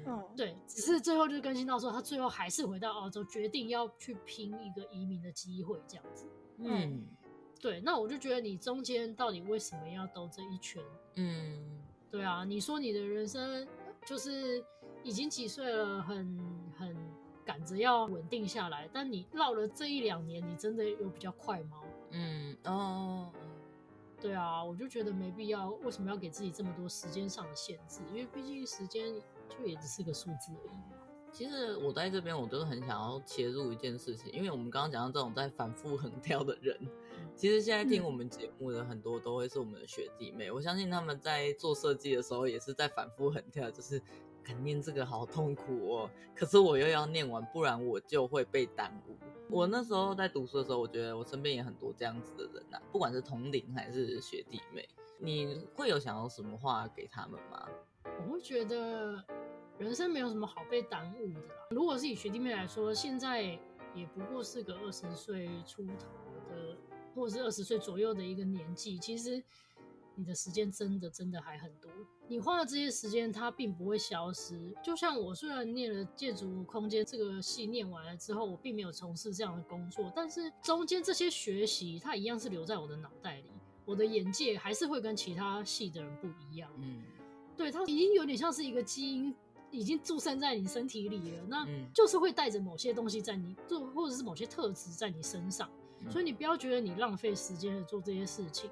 [0.05, 6.25] 嗯，对，只是最后就更新到说，他最后还是回到澳洲，决定要去拼一个移民的机会，这样子。
[6.57, 7.05] 嗯，
[7.61, 10.83] 对，那我就觉得你中间到底为什么要兜这一圈？
[11.15, 11.82] 嗯，
[12.13, 13.67] 对啊，你说你的人生
[14.05, 14.63] 就是
[15.01, 16.39] 已经几岁了，很
[16.77, 16.95] 很
[17.43, 21.81] 赶着要稳定下来，但你绕了这一两年，你真的有比较快吗？
[22.11, 23.31] 嗯，哦，
[24.21, 28.01] 对啊，我就觉得没必要，为什么要给自己这么多时间上的限制？
[28.11, 29.15] 因为毕竟时间。
[29.59, 31.02] 就也只是个数字而已。
[31.33, 36.79] 其实我在这边，我就是很想要切入一件事情，因为我们刚刚讲到这种在反复横跳的人，
[37.35, 40.51] 其实现在听我们节目的很多都会是我们的学弟妹。
[40.51, 43.99] 我相信他们在做设计的时候也是在反复横跳，就是
[44.43, 49.17] 肯念这个好痛苦哦，可是我又要念完，不然我就会被耽误。
[49.49, 57.67] 我那时候在读书的时候，我觉得我身边也很多这样子的人呐、啊，不管是同龄还是学弟妹，你会有想要什么话给他们吗？
[58.19, 59.23] 我会觉得。
[59.83, 61.55] 人生没有什么好被耽误的啦。
[61.71, 63.41] 如果是以学弟妹来说，现在
[63.93, 66.07] 也不过是个二十岁出头
[66.47, 66.77] 的，
[67.13, 68.97] 或者是二十岁左右的一个年纪。
[68.97, 69.43] 其实
[70.15, 71.91] 你的时间真的真的还很多。
[72.29, 74.73] 你花的这些时间，它并不会消失。
[74.81, 83.51] 就像我虽然念了建筑空间这个系，念完了之后，我并没有从事这样的工作，但是中间这些学习，它一样是留在我的脑袋里。
[83.83, 86.71] 我的眼界还是会跟其他系的人不一样。
[86.77, 87.03] 嗯，
[87.57, 89.35] 对，它已经有点像是一个基因。
[89.73, 95.69] 已经驻身在你身体里了，那就是会带着某些东西在你，就或者是某些特质在你身上，
[96.09, 98.69] 所以你不要觉得你浪费时间的做这些事情。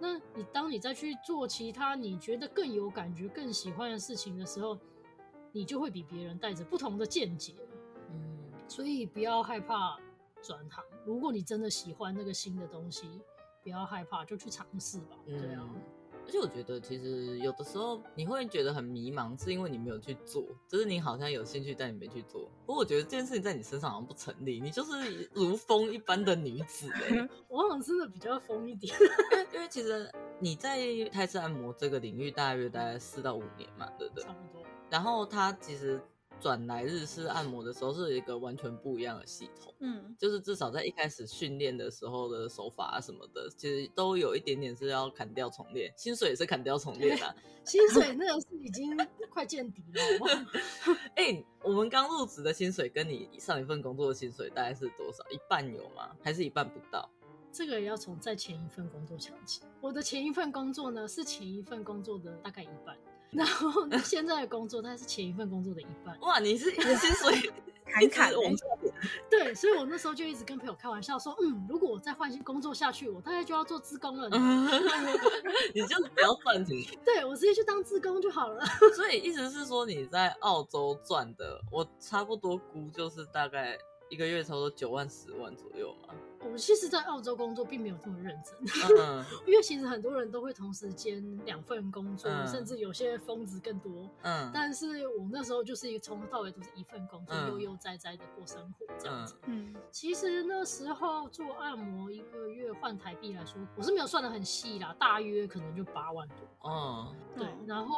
[0.00, 4.76] 那你当你再去做其他你觉得更有感觉、更喜欢的事情的时候，
[5.52, 7.54] 你就会比别人带着不同的见解。
[8.10, 9.96] 嗯，所以不要害怕
[10.42, 10.84] 转行。
[11.06, 13.08] 如果你真的喜欢那个新的东西，
[13.62, 15.16] 不要害怕，就去尝试吧。
[15.24, 15.70] 对啊。
[16.26, 22.50] 而且我觉得，其实有的时候你会觉得很迷茫，是因为你没有去做，就是你好像有兴趣，但你没去做。
[22.66, 27.28] 不过我觉得这件事情在你身上好像不成立，你就是如风一般的女子哎。
[27.48, 28.94] 我好像真的比较疯一点，
[29.52, 30.78] 因为其实你在
[31.12, 34.24] 泰式按摩这个领域大约大概四到五年嘛，对不对？
[34.24, 34.62] 差不多。
[34.90, 36.00] 然后他其实。
[36.44, 48.94] 转来日式按摩的时候是一个完全不一样的系统，嗯，就是至少在一开始训练的时候的手法啊什么的，其实都有一点点是要砍掉重练，薪水也是砍掉重练的， 薪水那个是已经
[49.30, 50.46] 快见底了。
[51.16, 55.24] 哎、欸，我们刚入职的薪水跟你上一份工作的薪水大概是多少？
[55.30, 56.14] 一半有吗？
[56.22, 57.08] 还是一半不到？
[57.50, 59.62] 这个也要从在前一份工作讲起。
[59.80, 62.94] 我的前一份工作呢，是前一份工作的大概一半。
[63.34, 63.70] 然后
[64.04, 66.18] 现在的工作，它是前一份工作的一半。
[66.20, 67.52] 哇，你是你的薪水
[67.84, 68.38] 砍砍了？
[69.28, 74.28] 对，所以我那时候就一直跟朋友开玩笑说，嗯，如果我再换新工作下去，我大概就要做自工了。
[75.74, 76.82] 你就是不要赚钱。
[77.04, 78.64] 对，我直接去当自工就好了。
[78.96, 83.76] 所以意思是说你在澳洲赚的，我差不多估就是大概
[84.08, 86.14] 一个月差不多九万十万左右嘛。
[86.52, 88.54] 我其实，在澳洲工作并没有这么认真
[88.96, 89.24] ，uh.
[89.46, 92.46] 因为其实很多人都会同时兼两份工作，uh.
[92.46, 94.10] 甚至有些疯子更多。
[94.22, 94.50] 嗯、uh，huh.
[94.52, 97.78] 但是我那时候就是一个从头到尾都是一份工作，悠悠、uh.
[97.78, 99.34] 哉哉的过生活这样子。
[99.46, 99.80] 嗯、uh，huh.
[99.90, 106.36] 其实那时候做按摩一个月换台币来说，我是没有算的很细啦，大约可能就八万多。
[106.70, 107.38] 嗯、uh，huh.
[107.38, 107.48] 对。
[107.66, 107.96] 然后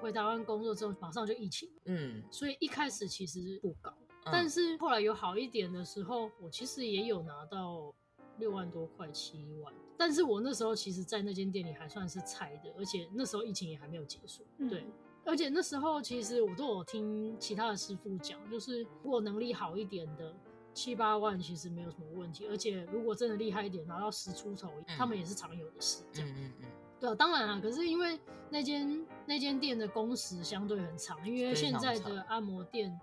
[0.00, 1.68] 回台湾工作之后，马上就疫情。
[1.86, 2.32] 嗯、uh，huh.
[2.32, 3.92] 所以一开始其实不高。
[4.24, 7.92] 但是后来有好一点的时候，我其实也有拿到
[8.38, 9.72] 六万多块、七万。
[9.98, 14.44] 但是我那时候其实，在那间店里还算是菜的，而且那时候疫情也还没有结束。
[14.58, 14.84] 嗯、对，
[15.24, 20.34] 而且那时候其实我都有听其他的师傅讲，就是如果能力好一点的
[20.74, 26.02] 七八万其实没有什么问题，而且如果真的厉害一点，拿到十出头，嗯、他们也是常有的事。
[26.12, 26.66] 这样，嗯嗯嗯。
[26.98, 28.18] 对，当然啊，可是因为
[28.50, 32.98] 那间那间店的工时相对很长，因为现在的按摩店。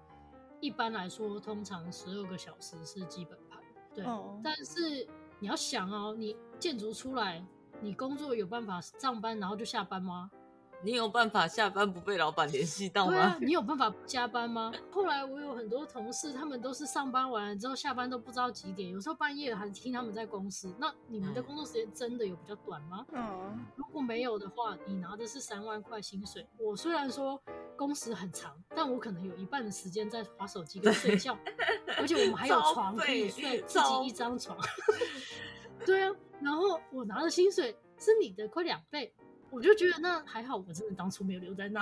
[0.59, 3.59] 一般来说，通常十二个小时是基本盘，
[3.93, 4.05] 对。
[4.05, 4.39] Oh.
[4.43, 5.07] 但是
[5.39, 7.45] 你要想哦，你建筑出来，
[7.81, 10.29] 你工作有办法上班，然后就下班吗？
[10.81, 13.11] 你有办法下班不被老板联系到吗？
[13.11, 14.71] 对啊，你有办法加班吗？
[14.89, 20.73] 后来我有很多同事，他们都是上班完了之后下班都不知道几点，有时候半夜还听他们在公司。
[20.79, 23.05] 那你们的工作时间真的有比较短吗？
[23.11, 26.47] 嗯，如果没有的话，你拿的是三万块薪水。
[26.57, 27.41] 我虽然说
[27.75, 31.37] 工时很长，但我可能有一半的时间在划手机跟睡觉，
[31.97, 34.57] 而且我们还有 床可以睡， 自己一张床。
[35.85, 39.13] 对啊，然后我拿的薪水是你的快两倍。
[39.51, 41.81] 我就觉得那还好，我真的当初没有留在那。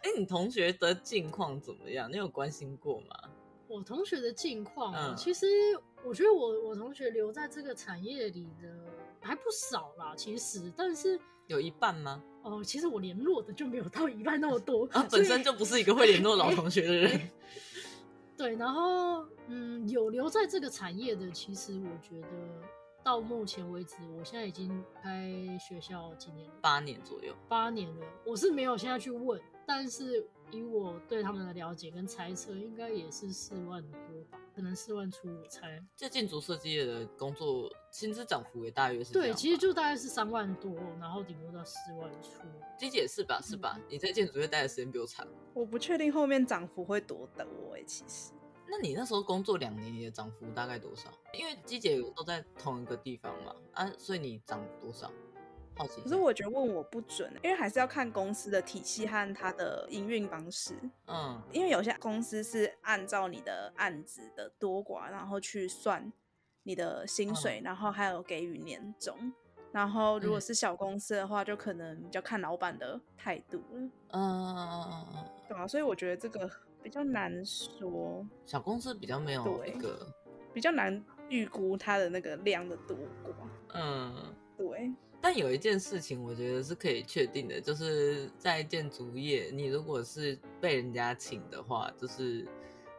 [0.00, 2.10] 哎、欸，你同学的近况怎么样？
[2.10, 3.30] 你有关心过吗？
[3.66, 5.46] 我同学的近况、啊，嗯、其实
[6.02, 8.68] 我觉得我我同学留在这个产业里的
[9.20, 10.14] 还不少啦。
[10.16, 12.22] 其实，但是有一半吗？
[12.42, 17.10] 哦、呃，其实我联络的就没有到一半那么多啊，本身就不是一个会联络老 同学的人。
[17.10, 17.30] 欸欸、
[18.36, 22.28] 对，然后嗯，有留在这个产业的，其实我觉得。
[23.08, 26.54] 到目前为止，我现在已经开学校几年了？
[26.60, 27.34] 八年左右。
[27.48, 33.98] 八年了，我是没有现在去问，但是以我对他们的了解跟猜测，应该也是四万多
[34.30, 35.82] 吧，可能四万出，我猜。
[35.96, 39.14] 这建筑设计业的工作薪资涨幅也大约是？
[39.14, 42.42] 对，其实就大概是三万多，然后顶多到四万出。
[42.76, 43.40] 机姐是吧？
[43.42, 43.72] 是吧？
[43.78, 45.26] 嗯、你在建筑业待的时间比我长。
[45.54, 48.32] 我不确定后面涨幅会多多哎，其实。
[48.70, 51.10] 那你那时候工作两年，你的涨幅大概多少？
[51.32, 55.10] 因为机姐都在同一个地方嘛，啊，所以你涨多少？
[55.74, 56.02] 好奇。
[56.02, 60.74] 可是我觉得问我不准，因为还是要看公司的体系和它的营运方式。
[61.06, 66.12] 嗯，因为有些公司是按照你的案子的多寡，然后去算
[66.64, 69.32] 你的薪水，嗯、然后还有给予年终。
[69.72, 73.62] 然后如果是小公司的话，就可能比较看老板的态度。
[73.72, 76.50] 嗯嗯嗯嗯嗯，对啊，所以我觉得这个。
[76.88, 80.06] 比较难说，小公司比较没有一个，
[80.54, 83.34] 比较难预估它的那个量的多寡。
[83.74, 84.90] 嗯，对。
[85.20, 92.48] 但有一件事情，我觉得是可以确定的，就是在建筑业，你如果是被人家请的话，就是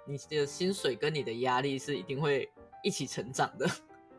[0.06, 2.48] 你的薪水跟你的压力是一定会
[2.84, 3.68] 一起成长的。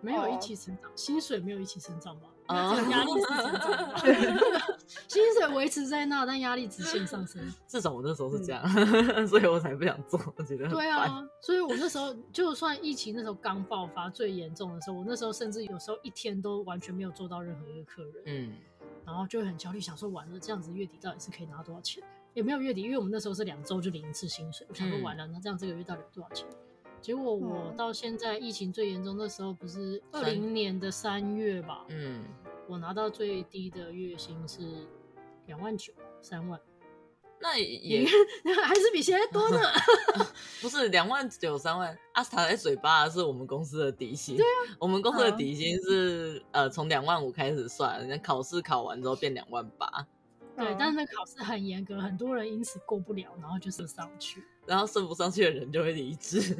[0.00, 0.98] 没有一起成长，oh.
[0.98, 2.26] 薪水没有一起成长吧？
[2.46, 4.60] 啊，压力是成长的，
[5.09, 7.43] 薪水维持在那，但压力直线上升。
[7.66, 10.20] 至少我那时候是这样，嗯、 所以我才不想做。
[10.36, 18.14] 我觉得对啊，所以我那时候就算疫情那时候刚爆发最严重的时候，我那时候甚至有时候一天都完全没有做到任何一个客人。
[18.26, 18.53] 嗯，
[19.07, 22.03] 然后就很焦虑，想说完了这样子月底到底是可以拿多少钱？
[22.34, 24.66] 也没有月底，因为我们那时候是两周就领一次薪水。
[24.70, 26.47] 我想说完了，那这样这个月到底有多少钱？
[27.01, 31.84] 结果我到现在疫情最严重的时候，不是二零年的三月吧？
[31.88, 32.22] 嗯，
[32.70, 34.60] 我拿到最低的月薪是
[35.46, 35.92] 两万九，
[36.22, 36.60] 三万。
[37.40, 38.06] 那也
[38.64, 39.58] 还是比现在多呢。
[40.60, 44.36] 不是两万九三万，阿斯塔在嘴巴是我们公司的底薪。
[44.36, 50.06] 对啊，我们公司的底薪是呃从两万五开始算，人家考试考完之后变两万八。
[50.56, 54.44] 对，但是那考试很严格，很多人因此过不了，然后就是上去。
[54.70, 56.56] 然后升不上去的人就会离职。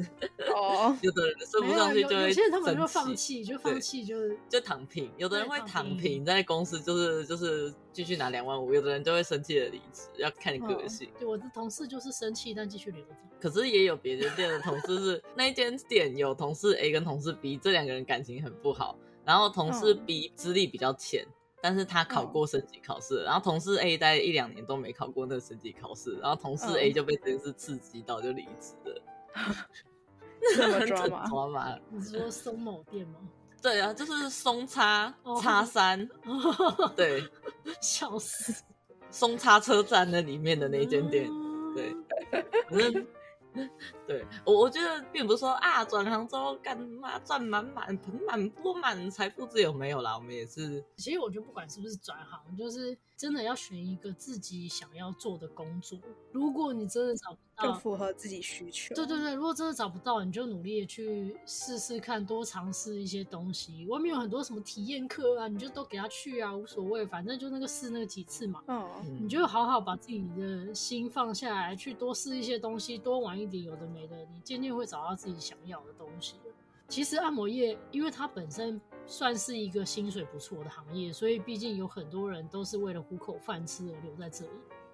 [0.53, 4.17] 哦， 有的人升不上去就会，有些人他们就放弃，就放弃就
[4.49, 5.09] 就躺平。
[5.15, 8.73] 有的人会躺平在公司，就是就是继续拿两万五。
[8.73, 11.09] 有的人就会生气的离职，要看你个性。
[11.17, 13.15] 对，我的同事就是生气，但继续留着。
[13.39, 21.25] 可是也有别的店的同事是那一间店有同事 A 跟同事 B 这两个人感情很不好，然后同事 B 资历比较浅。
[21.61, 29.01] 但是他考过升级考试，哦、然后同事 A 待一两年都没考过那个升级考试，然后同事 A 就被这件事刺激到就离职了。
[30.57, 31.77] 这么抓马？
[31.89, 33.19] 你是说松某店吗？
[33.61, 37.23] 对啊，就是松叉叉三，哦、对，
[37.79, 38.63] 笑死，
[39.11, 41.95] 松叉车站那里面的那间店，嗯、对，
[42.71, 43.07] 嗯
[44.07, 50.83] 对我，我觉得并不是说啊，转行之后干嘛赚满满盆满钵满财富自由没有啦，我们也是。
[50.97, 55.99] 其实我觉得不管是不是转行，就是真的要选一个自己想要做的工作。
[56.31, 58.95] 如果你真的找不到，就符合自己需求。
[58.95, 63.85] 对对对，如果真的找不到，你就努力的去试试看，多尝试一些东西。
[63.85, 68.63] 外面有很多什么体验课啊，你就都给他去啊，无所谓，反正就那个试那个几次嘛。
[68.65, 68.89] 嗯，
[69.21, 76.37] 你就好好把自己的心放下来，去多试一些东西，多玩一点有的没的，你渐渐会找到自己想要的东西。
[76.87, 78.81] 其实按摩业，因为它本身
[79.11, 84.51] 算是一个薪水不错的行业，所以毕竟有很多人都是为了糊口饭吃而留在这里。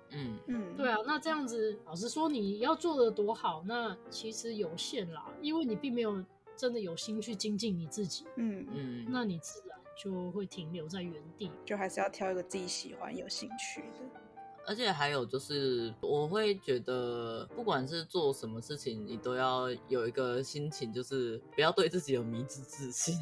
[0.09, 6.23] 嗯嗯，对啊，那这样子，老实说，你要做的多好，那其实有限啦，因为你并没有
[6.55, 8.25] 真的有心去精进你自己。
[8.37, 14.21] 嗯嗯，那你自然就会停留在原地，就还是要挑一个自己喜欢、有兴趣的。
[14.67, 23.17] 而且还有就是，我会觉得，不管是做什么事情，你都要有一个心情，就是不要对自己有迷之自信。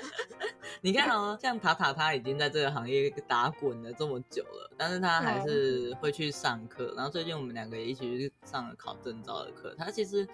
[0.82, 6.92] 你看哦，像塔塔，他已经在这个行业打滚了这么久了，但是他还是会去上课。
[6.94, 9.74] 然后最近我们两个也一起去上了考证照的课。
[9.78, 10.28] 他其实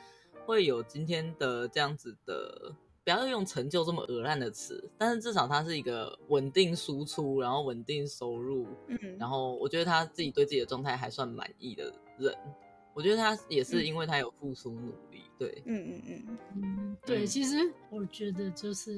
[0.44, 2.74] 会有今天的这样子的。
[3.04, 12.34] 不要用成就这么恶烂的词，但是至少他是一个稳定输出，然后稳定收入，嗯，然后我觉得他自己对自己的状态还算满意的人，
[12.94, 17.56] 我觉得他也是因为他有付出努力，嗯、对，嗯嗯嗯嗯，对，其实
[17.90, 18.94] 我觉得就是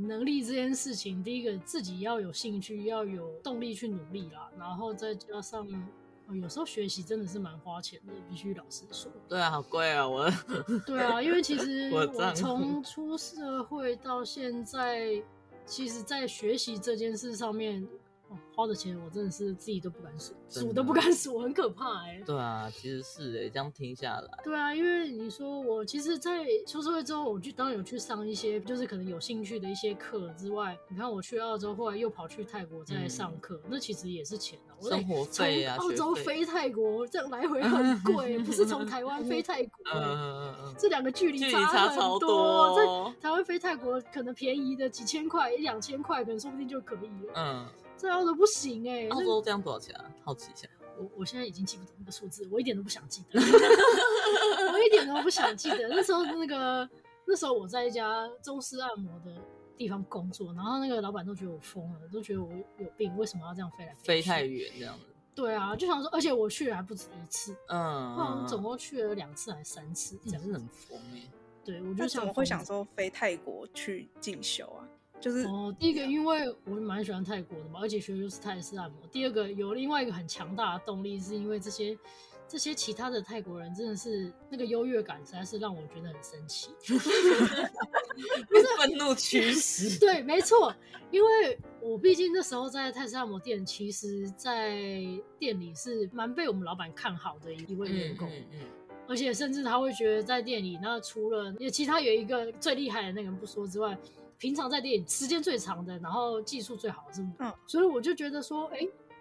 [0.00, 5.68] 能力这件事情，第一个自己要有兴趣，要有动力去努力啦，然后再加上。
[6.30, 9.10] 有时候学习真的是蛮花钱的，必须老实说。
[9.28, 10.08] 对啊，好贵啊！
[10.08, 10.30] 我。
[10.86, 15.22] 对啊，因为其实 我从出社会到现在，
[15.66, 17.86] 其实在学习这件事上面。
[18.54, 22.22] 花的钱我真的是自己都不敢数，数都不敢数，很可怕哎、欸。
[22.24, 24.28] 对啊，其实是哎、欸，这样听下来。
[24.44, 34.76] 对啊，因为你说我其实，在出社会之后，我就当然有去上一些就是可能有兴趣的一些课之外，你看我去澳洲，后来又跑去泰国再上课、嗯，那其实也是钱啊。
[34.80, 42.02] 我生活费啊，从澳洲飞泰国这样来回 很贵，不是从台湾飞泰国、欸嗯，这两个距离差很多。
[42.02, 47.32] 超多在台湾飞泰国可能便宜的几千块，一两千块，可能说不定就可以了。
[47.36, 47.66] 嗯。
[48.02, 50.04] 这澳洲不行哎、欸，澳洲这样多少钱啊？
[50.24, 50.68] 好奇一下。
[50.98, 55.88] 我我现在已经记不得那个数字，我一点都不想记得， 我一点都不想记得。
[55.88, 56.88] 那时候那个
[57.24, 59.32] 那时候我在一家中式按摩的
[59.76, 64.22] 地方工作，然后那个老板都觉得我疯了，都觉得我有病，为什么要这样飞来飞去？
[64.22, 65.06] 飞太远这样子。
[65.34, 71.22] 对啊，就想说，而且我去了还不止一次，嗯，我总共去了两次还是三次，这样子很疯哎。
[71.64, 74.82] 对，我就想会想说飞泰国去进修啊。
[75.22, 78.98] 就是哦，第一个，因为我蛮喜欢泰国的嘛，而且学的就是泰式按摩。
[79.12, 81.96] 第二个，有另外一个很强大的动力，是因为这些
[82.48, 86.70] 这些其他的泰国人真的是那个优越感，实在是让我觉得很生气。
[86.88, 89.96] 不是 愤怒驱使。
[90.00, 90.74] 对，没错，
[91.12, 94.76] 因为我毕竟那时候在泰式按摩店，其实，在
[95.38, 98.66] 店里是蛮被我们老板看好的一位员工，嗯嗯嗯，
[99.06, 103.96] 而且甚至他会觉得在店里，那除了也其他有一个最厉害的那个人不说之外。
[104.42, 108.80] 平常在电影时间最长的，然后技术最好的是我，嗯，所以我就觉得说，哎，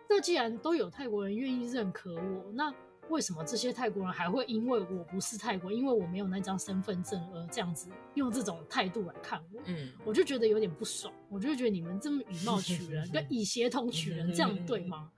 [0.09, 2.73] 那既然都有泰国人愿意认可我，那
[3.07, 9.61] 为什么这些泰国人还会因为我不是泰国，因为我没有那张身份证而这样子用这种态度来看我？
[9.65, 15.11] 嗯，我就觉得有点不爽，我就觉得你们这么以貌取人， 跟以协同取人，这样对吗？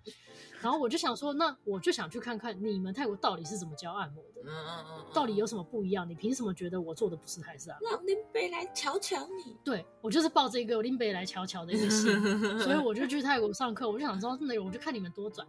[0.63, 6.09] 然后我就想说，那我就想去看看你们泰国到底是怎么教按摩的，嗯嗯嗯，到底有什么不一样？
[6.09, 7.91] 你凭什么觉得我做的不是泰式按摩？
[7.91, 9.57] 让林北来瞧瞧你。
[9.61, 12.17] 对，我就是抱着一个林北来瞧瞧的一个心，
[12.63, 13.91] 所以我就去泰国上课。
[13.91, 15.45] 我就想说，那我就看你们多拽。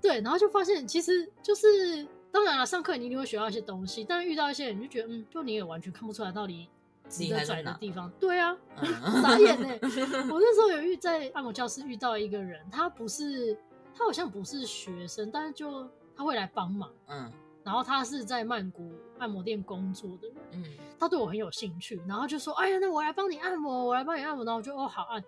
[0.00, 6.66] 对，然后就发现其实就是，当然了，上课你一定会学到一些东西，但是遇到一些人就觉得，嗯，就你也完全看不出来到底。
[7.08, 8.56] 值得拽的地方，对啊，
[9.22, 9.68] 傻眼呢。
[10.28, 13.56] 我那时候有遇在按摩教室遇到一个人，他不是，
[13.96, 17.32] 他好像不是学生，但是就他会来帮忙，嗯，
[17.64, 20.64] 然后他是在曼谷按摩店工作的人，嗯，
[20.98, 25.24] 他对我很有兴趣，然后就说，哎呀，那我来帮你按摩，我来帮你按摩，然后我就哦好按，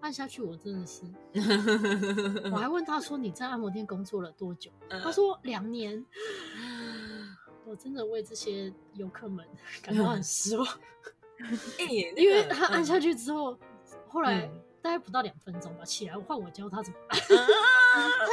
[0.00, 1.02] 按下去，我真的是，
[2.50, 4.70] 我还问他说你在按摩店工作了多久？
[4.88, 6.04] 他说两年，
[7.66, 9.44] 我真的为这些游客们
[9.82, 10.66] 感到很失望。
[11.78, 11.86] 欸、
[12.16, 13.58] 因为他按下去之后，嗯、
[14.08, 14.50] 后来
[14.86, 17.18] 大概不到两分钟吧，起来换我教他怎么办，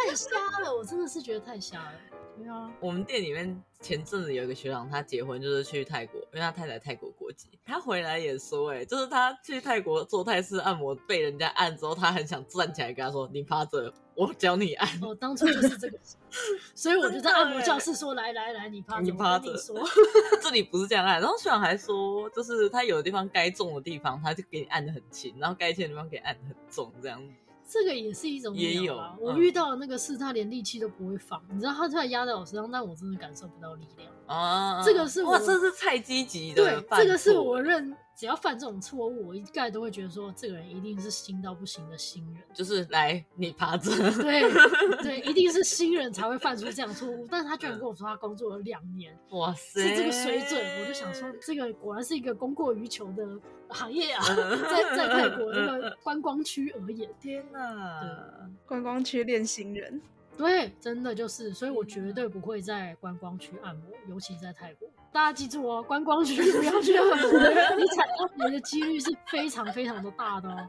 [0.07, 0.29] 太瞎
[0.61, 1.91] 了，我真的是觉得太瞎了。
[2.38, 15.97] 对啊，我们店里面前阵子有一个学长，他结婚就是去泰国，因为他太太泰国国籍，他回来也说、欸，哎，就是他去泰国做泰式按摩，被人家按之后，他很想站起来跟他说：“你趴着。”我教你按，我、哦、当初就是这个，
[16.75, 19.51] 所以我就在按摩教室说：“来来来，你趴着，你趴着。
[19.57, 19.75] ”说
[20.39, 21.19] 这里不是这样按。
[21.19, 27.34] 然后学长还说，就是他有的地方该重的地方，他就给你按的很轻，然后该轻的地方给你按得很重，这样子。
[27.74, 29.17] 这个也是一种也有啊。
[29.19, 34.84] 我遇到的那个事他连力气都不会放，嗯、你知道他突然压在我身上，但我真的感受不到力量啊。
[34.84, 36.63] 这个是我哇，这是太积极的。
[36.63, 37.95] 对，这个是我认。
[38.15, 42.43] 只要犯这种错误，我一概都会觉得说，这个人一定是新到不行的新人。
[42.53, 43.89] 就是来你趴着，
[44.21, 44.43] 对
[45.01, 47.28] 对，一定是新人才会犯出这样错误。
[47.28, 53.28] 但是他居然跟我说他工作了两年，哇塞，是这个水准，我就想说，这个果然是一个供过于求的
[53.69, 58.09] 行业啊，在在泰国这个观光区而言，天哪，对，
[58.67, 59.99] 观光区练新人。
[60.36, 64.88] 对，真的就是，所以我绝对不会在观光区按摩，尤其在泰国。
[65.11, 67.39] 大家记住哦，观光区不要去按摩，
[67.77, 70.67] 你踩到雷的几率是非常非常的大的哦。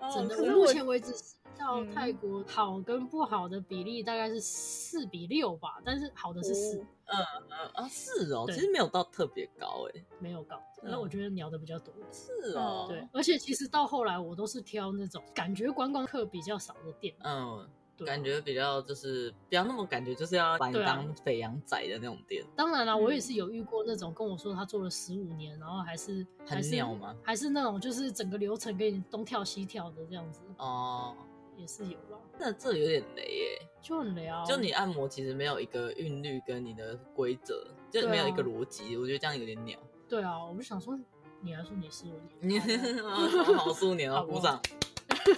[0.14, 1.12] 真的，我目前为止
[1.58, 6.78] 到到泰国好跟不好的比例大概是四比六吧，但是好的是四。
[6.78, 7.18] 嗯
[7.50, 11.92] 嗯啊，是哦，其实没有到特别高哎，没有高，那我觉得鸟的比较多。
[12.12, 17.14] 是哦，对，而且其实到后来我都是挑那种感觉观光客比较少的店。
[17.24, 17.68] 嗯。
[18.04, 22.44] 感觉比较就是不要那么感觉就是要把你当肥羊仔的那种店。
[22.44, 27.16] 啊、当然了，我也是有遇过那种跟我说他做了十五年，然后还是很鸟吗？
[27.22, 31.14] 还是那种就是整个流程给你东跳西跳的这样子哦，
[31.56, 32.18] 也是有啦。
[32.38, 34.44] 那这有点雷耶，就很雷啊！
[34.44, 39.78] 就你按摩其实没有一个韵律跟你的规则，就没有一个逻辑，啊、我觉得这样有点鸟。
[40.06, 40.98] 对啊，我就想说，
[41.40, 42.60] 你还说你十五年，
[43.56, 44.60] 好十五年哦，鼓掌，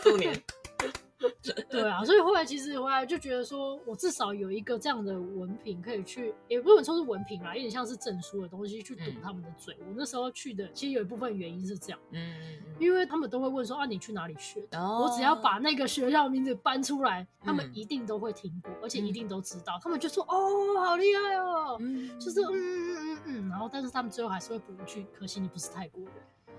[0.03, 0.35] 十五年。
[1.69, 9.77] 对啊，所以后来其实回来就觉得说，我至少有一个这样的文凭可以去，也不能说是文凭啦，有点像是证书的东西去堵他们的嘴。
[9.81, 14.79] 嗯、我那时候去的，其实有一部分原因是这样，嗯，因为他们都会问说啊，你去哪里学的？
[14.79, 19.77] 哦、我只要把那个学校名字搬出来，他们一定都会听过，而且一定都知道。
[19.79, 26.12] 嗯、他们就说哦，好厉害哦，嗯、就是嗯嗯嗯嗯，然后但是他们最后还是会补一句，可惜你不是泰国人。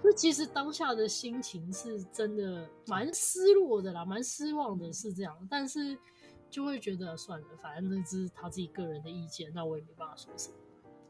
[0.04, 5.36] 就其实当下的心情是真的蛮失落的啦，蛮失望的，是这样。
[5.50, 5.98] 但是
[6.50, 10.56] 就会觉得算了，反正那是他自己个人的意见，那我也没办法说什么。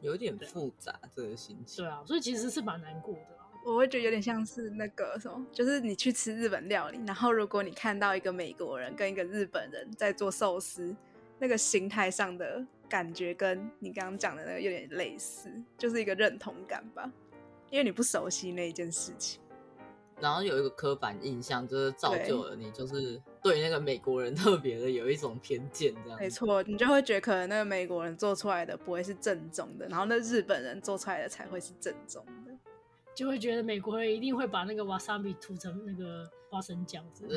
[0.01, 1.83] 有点复杂这个心情。
[1.83, 3.45] 对啊，所以其实是蛮难过的啦。
[3.65, 10.95] 我会觉得有点像是那个什么，就是你去吃日本料理，然后如果你看到一个美国人跟一个日本人在做寿司，
[11.37, 17.11] 那个形态上的感觉跟你刚刚讲的那个有点类似，就是一个认同感吧。
[17.69, 19.39] 因为你不熟悉那一件事情，
[20.19, 26.19] 然后有一个刻板印象，就是造就了你，就是对那个美国人 特别的有一种偏见，这样。
[26.19, 32.51] 没错，你就会觉得可能那个美国人做出来的不会是正宗的，然后那日本人做出来的才会是正宗的，
[33.15, 37.25] 就会觉得美国人一定会把那个瓦萨比涂成那个花生酱子，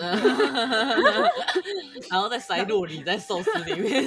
[2.11, 4.05] 然后再塞酪梨在寿司里面，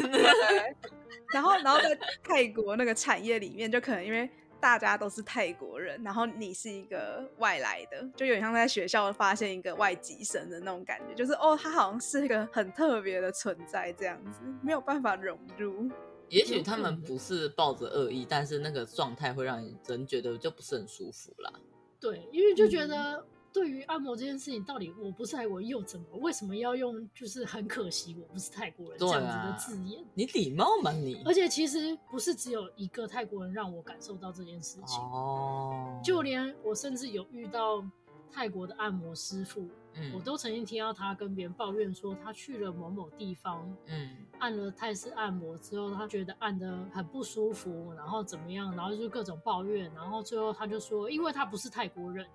[1.31, 4.29] 然后然后在泰国那个产业里面，就可能因为。
[4.65, 15.87] 大家都是泰国人，然后你是一个外来的，就有点像在学校发现一个外籍生的那种感觉，就是哦，他好像是一个很特别的存在，这样子没有办法融入。
[16.29, 21.53] 也许他们不是抱着恶意，但是那个状态会让人觉得就不是很舒服啦。
[21.99, 23.23] 对，因为就觉得。
[23.55, 26.05] 嗯对于按摩这件事情，到底我不是泰国人又怎么？
[26.19, 30.03] 为什么要用就是很可惜我不是泰国人这样子的字眼？
[30.03, 31.21] 啊、你礼貌吗你？
[31.25, 37.83] 而且其实不是只有一个泰国人让我感受到这件事情哦，就连我甚至有遇到
[38.31, 39.67] 泰国的按摩师傅。
[39.97, 52.25] 嗯、我都曾经听到他跟别人抱怨说，他去了某某地方，嗯，按了泰式按摩之后，他觉得按的很不舒服，然后怎么样，然后就各种抱怨，然后最后他就说，因为他不是泰国人，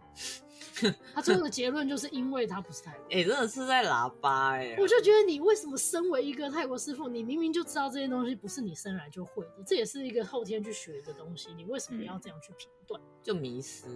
[1.15, 3.19] 他最后的结论就是因为他不是泰国人。
[3.19, 4.77] 哎、欸，真的是在喇叭哎、欸！
[4.81, 13.01] 我就觉得你为什么身为一个泰国师傅，你明明就知道这些东西不是你生来就会的，这也是一个后天去学的东西，你为什么要这样去评断？
[13.23, 13.87] 就迷失。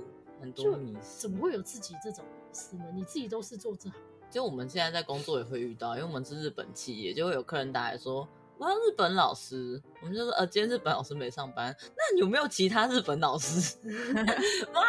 [0.41, 2.23] 很多迷失，怎么会有自己这种
[2.55, 2.84] 迷思呢？
[2.94, 3.92] 你自己都是做这行，
[4.30, 8.28] 就我们现在在工作也会遇到，因为我们是日本企业，就会有客人打来说，
[8.59, 13.76] 我要日本老师，我们就说呃，今天日本老师没上班，那有没有其他日本老师？
[14.72, 14.82] 哇，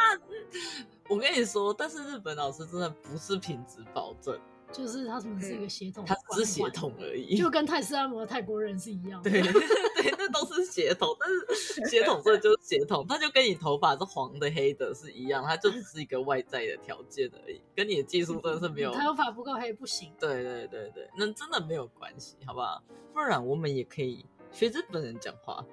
[1.10, 4.40] 我跟你说，但是日本老师真的不是品质保证。
[4.73, 9.29] 就是他们是一个血统，他只是血统而已，就跟泰式按摩的泰国人是一样的。
[9.29, 18.93] 对 对，那都是血统，但是血统这就是血统，他就跟你头发是黄的黑的是一样，他就只是一个外在的条件而已，跟你的技术真的是没有。
[18.93, 20.13] 头发不够黑不行。
[20.21, 22.81] 对对对对，那真的没有关系，好不好？
[23.13, 25.65] 不然我们也可以学日本人讲话。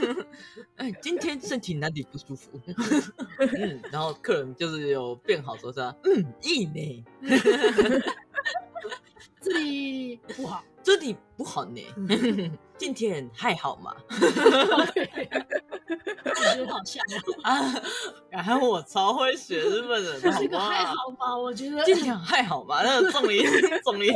[0.77, 2.57] 哎，今天身体哪里不舒服？
[3.37, 7.03] 嗯，然后客人就是有变好说啥，嗯，いいね。
[9.44, 11.86] 这里不好，这里不好呢。
[12.78, 13.94] 今天还好吗？
[14.10, 14.16] 我
[16.34, 17.04] 觉得好像
[17.42, 17.82] 啊，
[18.30, 21.36] 然后我超会学日本人，这个还好吗？
[21.36, 22.82] 我觉得今天还好吗？
[22.82, 23.44] 那个重音
[23.84, 24.12] 重音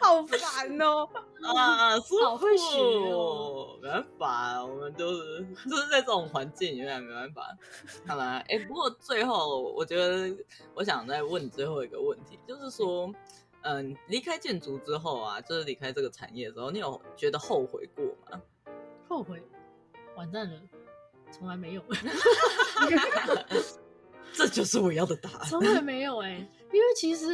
[0.00, 1.08] 好烦哦
[1.42, 1.90] 啊，
[2.24, 2.78] 好会学
[3.12, 7.56] 哦，没办法，我们就是就是在这种环境里面没办法。
[8.06, 10.34] 好啦，哎，不过最后我觉得
[10.74, 13.12] 我想再问最后一个问题，就是说。
[13.62, 18.42] 嗯，离开建筑之后啊，就是离开这个产业的时候，你有觉得后悔过吗？
[19.08, 19.42] 后悔，
[20.16, 20.60] 完蛋了，
[21.30, 21.82] 从来没有。
[24.32, 25.44] 这就是我要的答案。
[25.50, 27.26] 从来没有哎、欸，因为其实，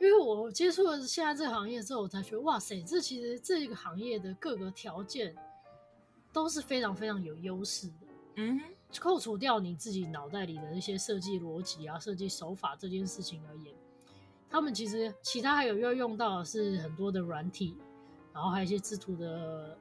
[0.00, 5.34] 为我接触了现在这个行业之后，我才觉得哇塞，这其实这个行业的各个条件
[6.32, 7.94] 都是非常非常有优势的。
[8.34, 8.60] 嗯，
[8.98, 13.72] 扣除掉你自己脑袋里的那些设计逻辑啊、设计手法这件事情而言。
[14.50, 17.76] 他们其实其他还有要用到的是很多的软体，
[18.32, 19.76] 然后还有一些制图的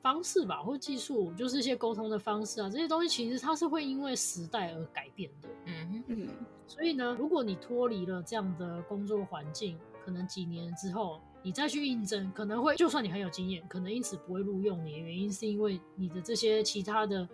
[0.00, 5.48] 方式吧，或技术，就是一些沟通的方式啊，这些东西其实它是会因为时代而改变的。
[5.66, 6.28] 嗯嗯，
[6.66, 17.28] 所以呢，如果你脱离了这样的工作环境，可能几年之后你再去应征，可能会就算你很有经验，可能因此不会录用你的原因是因为你的这些其他的。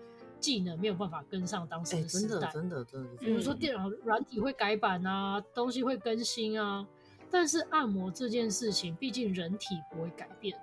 [0.45, 3.17] 技能没有办法跟上当时的时代，欸、真的真的真的。
[3.17, 6.87] 比如说电脑软体会改版啊，东西会更新啊，
[7.31, 10.55] 但是按摩这件事情，毕竟人体不会改变，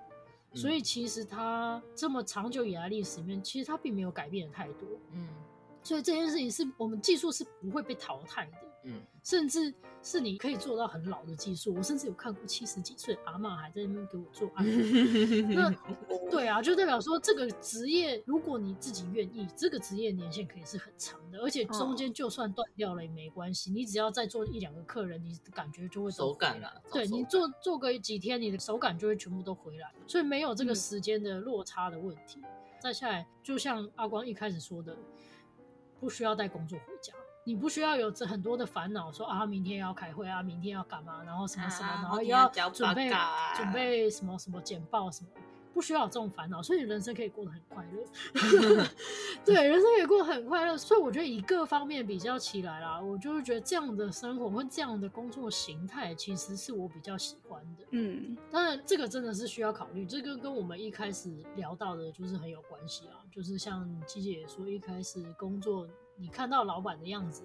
[0.52, 4.88] 嗯、所以其实它这么长久以来历史里面，其实它并没有改变的太多。
[5.14, 5.28] 嗯，
[5.82, 8.58] 所以这件事情是我们技术是不会被淘汰的。
[8.84, 14.74] 嗯，甚至是你可以做到很老的技术，我甚至有看过七十几岁阿妈还在那边给我做按摩。
[15.54, 15.72] 那
[16.32, 26.82] 对啊，就代表说这个职业，如果你自己愿意，这个职业年限可以是很长的，而且中间就算断掉了也没关系，你只要再做一两个客人，你感觉就会手感了。
[26.92, 32.40] 对，你做做个几天，你的手感就会全部都回来，所以没有这个时间的落差的问题。
[32.42, 32.50] 嗯、
[32.82, 34.98] 再下来，就像阿光一开始说的，
[36.00, 37.14] 不需要带工作回家。
[37.44, 45.30] 你不需要有这很多的烦恼，说啊，明天要开会啊，明天要干嘛，然后什么什么，啊、然后又要准备、啊、准备什么什么简报什么，
[45.74, 48.86] 不需要有这种烦恼，所以你人生可以过得很快乐。
[49.44, 57.84] 对，人生可以过得很快乐，所以我觉得以各方面比较起来啦，我就是觉得这样的生活或这样的工作形态，其实是我比较喜欢的。
[57.90, 65.88] 嗯，当然这个真的是需要考虑，这个跟我们一开始聊到的就是很有关系啊，就是像鸡姐也说，一开始工作。
[66.22, 67.44] 你看到老板的样子，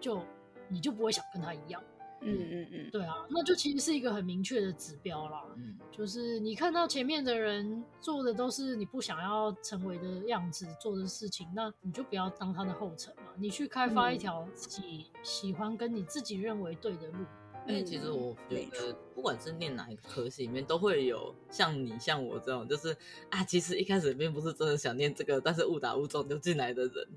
[0.00, 0.22] 就
[0.66, 1.82] 你就不会想跟他一样。
[2.20, 5.44] 嗯嗯嗯，对啊，那就其实是一个很明确的指标啦。
[5.56, 13.22] 嗯，就是你看到前面的人做的都是你不想要成为的样子，做的事情，那你就不要当他的后尘嘛。
[13.36, 17.24] 你去开发一条自己喜欢跟你自己认为对的路。
[17.68, 22.96] 因为其实我觉得，不管是念哪一个科系里面，都会有像你像我这种，就是
[23.30, 27.08] 啊，其实一开始并不是真的想念这个，但是误打误撞就进来的人。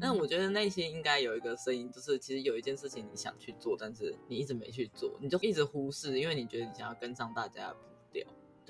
[0.00, 7.89] 但我觉得内心应该有一个声音，就是其实有一件事情你想去做，但是你一直没去做，你就一直忽视，因为你觉得你想要跟上大家的步调。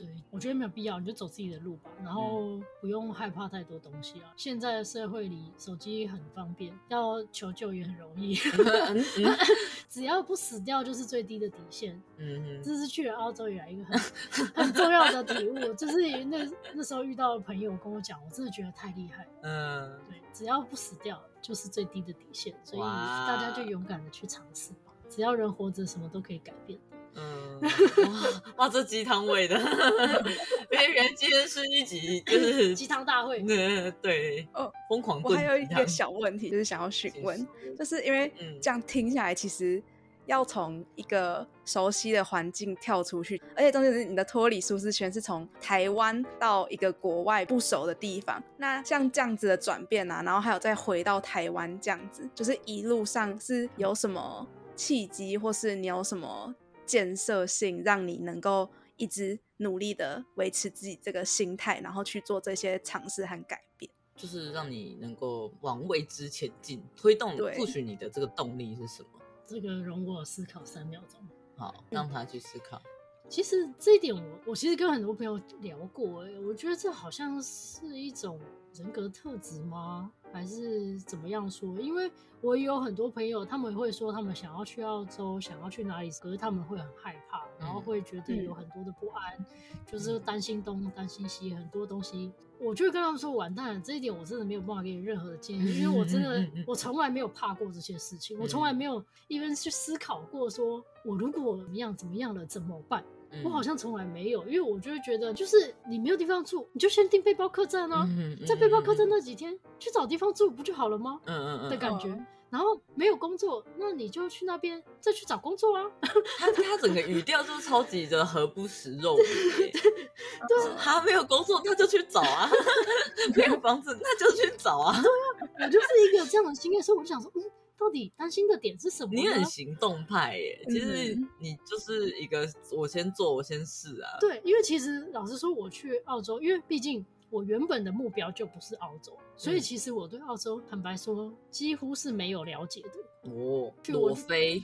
[0.00, 4.32] 对，我觉得没有必要，你就走自己的路吧，然后不用害怕太多东西啊。
[4.36, 8.34] 现在的社会里，手机很方便，要求救也很容易，
[9.90, 12.00] 只要不死掉就是最低的底线。
[12.16, 16.38] 嗯哼，这是去了澳洲以来一个很 很重要的体悟，就是那
[16.74, 19.26] 那时候遇到的朋友跟我讲，我真的觉得太厉害。
[19.42, 24.92] 嗯，对，只要不死掉就是最低的底线，所以大家就勇敢的去尝试吧。
[25.08, 26.78] 只要人活着，什么都可以改变。
[27.14, 33.42] 嗯，哇哇，这鸡汤味的，因 为原来今天是一集就是 鸡汤大会。
[33.46, 35.20] 嗯，对哦，疯狂。
[35.22, 37.46] 我还有一个小问题，就是想要询问，
[37.78, 39.82] 就是因为这样听下来，其实
[40.26, 48.42] 要从一个熟悉的环境跳出去，而且重点是你的脱离舒适圈是从台湾到一个国外不熟的地方。
[48.56, 54.46] 那像这样子的转变啊，然后还有再回到台湾这样子，就是一路上是有什么
[54.76, 56.54] 契机，或是你有什么？
[56.90, 69.08] 建设性让你能够一直努力的维持自己这个心态，然后去做这些尝试和改变，就是让你能够往未知前进，推动或许你的这个动力是什么？
[69.46, 71.20] 这个容我思考三秒钟。
[71.56, 72.76] 好，让他去思考。
[72.78, 78.40] 嗯，其实这一点我，我我其实跟很多朋友聊过，哎，我觉得这好像是一种
[78.74, 80.10] 人格特质吗？
[80.32, 81.80] 还是怎么样说？
[81.80, 82.10] 因为
[82.40, 89.46] 我有很多朋友，他们会说他们想要去澳洲，想要去哪里，可是他们会很害怕，然后会觉得有很多的不安，嗯、
[89.86, 92.32] 就是担心东担心西，很多东西。
[92.60, 103.02] 我就会跟他们说，完蛋了，这一点我真的没有办法给你任何的建议，因为我真的我从来没有怕过这些事情，我从来没有一边去思考过，说我如果怎么样怎么样了怎么办。
[103.44, 111.20] 我好像从来没有，因为我就会觉得，就是你没有地方住，你就先订背包客栈啊，嗯嗯、在背包客栈那几天去找地方住不就好了吗？
[111.26, 112.08] 嗯嗯嗯的感觉。
[112.50, 115.86] 然后没有工作，那你就去那边再去找工作啊。
[116.36, 119.70] 他他整个语调就是超级的何不食肉糜。
[119.72, 122.50] 对， 他没有工作，他就去找啊。
[123.36, 125.00] 没有房子，那就去找啊。
[125.00, 127.42] 对啊，我就是一个这样的经验，所以我就想说，嗯。
[127.80, 129.12] 到底担心的点是什么？
[129.14, 134.18] 你很行动派耶，其实你就是一个我先做，我先试啊。
[134.20, 143.30] 对，因为其实老实说，我去澳洲，因为毕竟我原本的目标就不是澳洲，所以其实我对澳洲坦白说几乎是没有了解的。
[143.30, 144.62] 哦，罗非，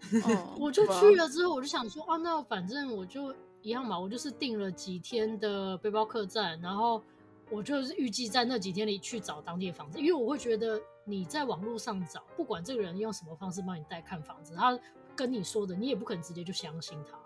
[0.60, 7.02] 我就去了之后，我就想说，啊，那反正我就一样嘛，我就是订了几天的背包客栈，然后
[7.50, 10.80] 我就是预计在那几天里去找当地的房子，因为我会觉得。
[11.10, 14.78] 你在网络上找，不管这个人用什么方式帮你带看房子，他
[15.16, 17.18] 跟你说的，你也不可能直接就相信他。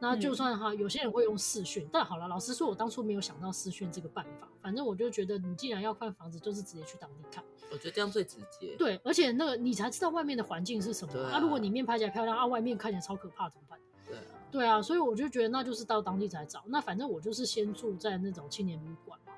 [0.00, 4.48] 那就算哈，有些人会用视讯，但好了，老实说，我当初没有想到视讯这个办法。
[4.60, 7.44] 反正我就觉得，你既然要看房子，就是直接去当地看。
[7.70, 8.74] 我觉得这样最直接。
[8.76, 11.14] 对，而且那个你才知道外面的环境是什么。
[11.14, 13.78] 那、啊啊、如果里面拍起来漂亮，啊，外面看起来超可怕，怎么办？
[14.08, 14.22] 对啊。
[14.50, 16.64] 对啊，所以我就觉得那就是到当地才找。
[16.66, 19.29] 那反正我就是先住在那种青年旅馆嘛，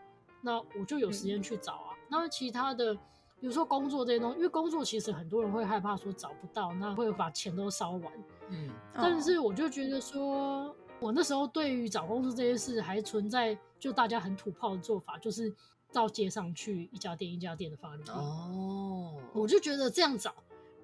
[0.42, 1.94] 那我就有时间去找啊。
[1.94, 2.94] 嗯、那其他的，
[3.40, 8.12] 比如说工作这些东西，因为工作其实很多人会害怕说找不到，那会把钱都烧完。
[8.50, 15.54] 嗯，但是我就觉得说，我那时候对于找工作这些事还存在就大家很土炮的做法，就是
[15.92, 18.10] 到街上去一家店一家店的发履历。
[18.10, 20.34] 哦，我就觉得这样找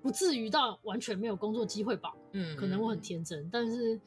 [0.01, 2.15] 不至于到完全没有工作机会吧。
[2.33, 4.01] 嗯，可能我很天真，但是，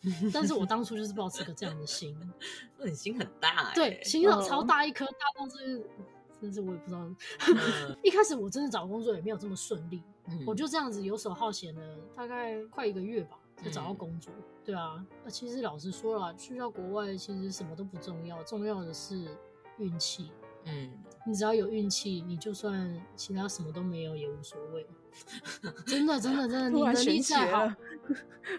[0.32, 2.16] 但是我当初就是抱持个这样的心，
[2.78, 3.74] 那你心很大哎、欸。
[3.74, 5.84] 对，心超超大一颗，大到是，
[6.40, 7.00] 甚至我也不知道。
[7.00, 10.02] 嗯、 一开始我真的找工作也没有这么顺利。
[10.46, 14.30] 我就这样子游手好闲了，大概快一个月吧，才找到工作。
[14.36, 19.26] 嗯、对啊，那其实老实说了，去到国外其实什么都不重要，重要的是
[19.78, 20.30] 运气。
[20.68, 20.90] 嗯，
[21.26, 24.86] 你只要有运气，你就算其他什么都没有也无所谓。
[25.86, 27.72] 真的，真的，真的，你能力再好，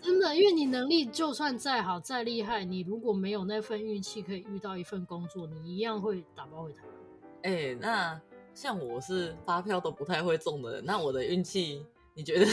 [0.02, 6.94] 真的，因为你能力就算再好再厉害，你如果没有那份运气可以遇到一份工作，你一样会打包回台湾。
[7.44, 8.22] 哎、欸，那。
[8.52, 12.46] 像我是发票都不太会中的人，那我的运气，你觉得？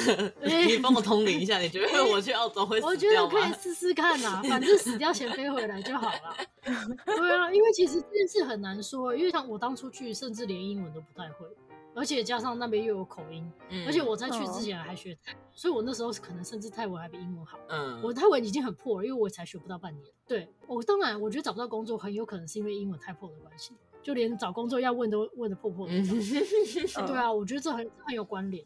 [0.66, 2.80] 你帮我通灵一下，你觉得我去澳洲会？
[2.80, 6.36] 我觉得可以试试看啊， 反正死掉前飞回来就好了。
[7.04, 11.46] 对啊，因为其实这件事很难说，因为像我当初去，甚至连英文都不太会，
[11.94, 17.59] 而且加上那边又有口音，嗯、而且我在去之前还学泰所以我那时候可能甚至泰文还比英文好。
[17.68, 20.04] 嗯，我泰文已经很破了，因为我才学不到半年。
[20.26, 23.72] 对，我当然我觉得找不到工作很有可能是因为英文太破的关系。
[24.02, 25.92] 就连找工作要问都问的破破的，
[27.09, 28.64] 对啊，我觉得这很很有关联。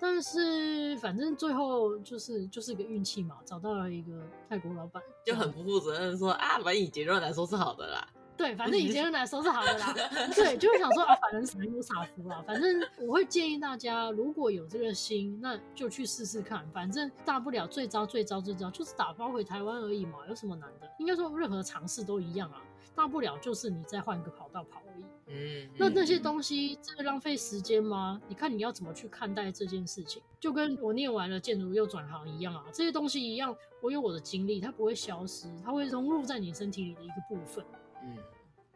[0.00, 4.12] 但是反正最后就是就是一个运气嘛，找到了一个
[4.48, 8.08] 泰国老板，就很不负责任说啊，反正以结论来说是好的啦。
[8.36, 9.92] 对，反正以结论来说是好的啦。
[10.34, 12.42] 对，就会想说啊，反正傻有傻福啦。
[12.46, 16.66] 反正我会建议大家，如果有这个心，那就去试试看。
[16.72, 20.90] 反正大不了最糟最糟最糟就是打包回台湾而已嘛，有什么难的？
[20.98, 22.62] 应该说任何尝试都一样啊。
[23.00, 25.04] 大不了就是你再换一个跑道跑而已。
[25.28, 28.20] 嗯，那那些东西真的浪费时间吗？
[28.28, 30.22] 你看你要怎么去看待这件事情？
[30.38, 37.64] 就跟我念完了建筑又转行一样啊，这些东西一样，我有我的经历，它不会消失，它会融入在你身体里的一个部分。
[38.02, 38.18] 嗯，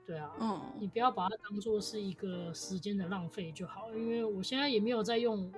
[0.07, 5.53] 对啊，嗯，你不要把它当做是一个时间的浪费就好，因为我现在也没有在用，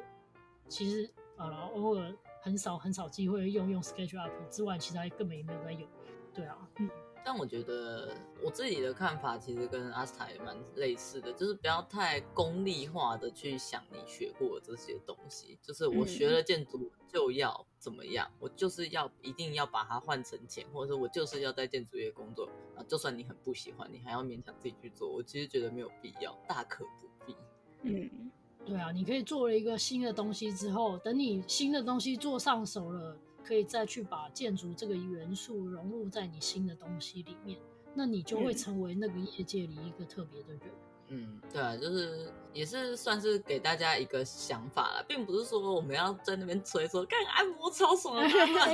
[0.66, 2.12] 其实啊，偶尔
[2.42, 5.88] 很少很少机会用用 SketchUp 之外，其他根本也没有在用。
[6.34, 6.90] 对啊，嗯。
[7.26, 15.58] 但我觉得我自己的看法其实跟阿斯塔也蛮类似的，就是不要太功利化的去想你学过的这些东西。
[15.60, 22.84] 就是我学了建筑就要怎么样，嗯、我就是要一定要把它换成钱，或者是我就是要在建筑业工作啊。
[22.86, 27.34] 就算你很不喜欢，你还要勉强自己去做，我其实觉得没有必要，大可不必。
[27.82, 28.30] 嗯，
[28.64, 33.18] 对啊，你可以做了一个新的东西之后，等你新的东西做上手了。
[33.46, 37.58] 可以再去把建筑这个元素融入在你新的东西里面，
[37.94, 40.60] 那你就会成为那个业界里一个特别的人。
[41.08, 48.28] 嗯，对啊，就是也是算是给大家一个想法啦，并不是说我们要在那边吹说干按摩超爽啊，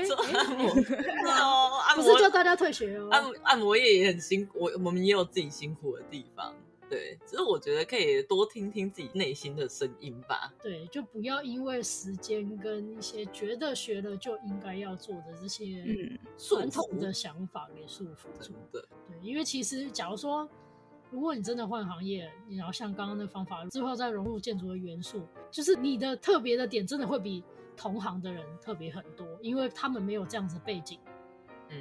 [0.07, 6.55] 做按摩哦，按摩不是叫大家退学哦，按按摩业也很辛苦，我我们也有自己辛苦的地方。
[6.93, 10.53] 对，其实我觉得可以多听听自己内心的声音吧。
[10.63, 15.83] 对，就不要因为时间跟一些觉得学了就应该要做的这些
[16.37, 18.53] 传统的想法给束缚住。
[18.53, 18.83] 嗯、对，
[19.23, 20.47] 因为其实假如说，
[21.11, 27.43] 如果你真的换行业，你要像刚刚的方法之后再融入建筑的元素，就是你的特别的点真的会比
[27.75, 31.01] 同行的人特别很多，因为他们没有这样子背景。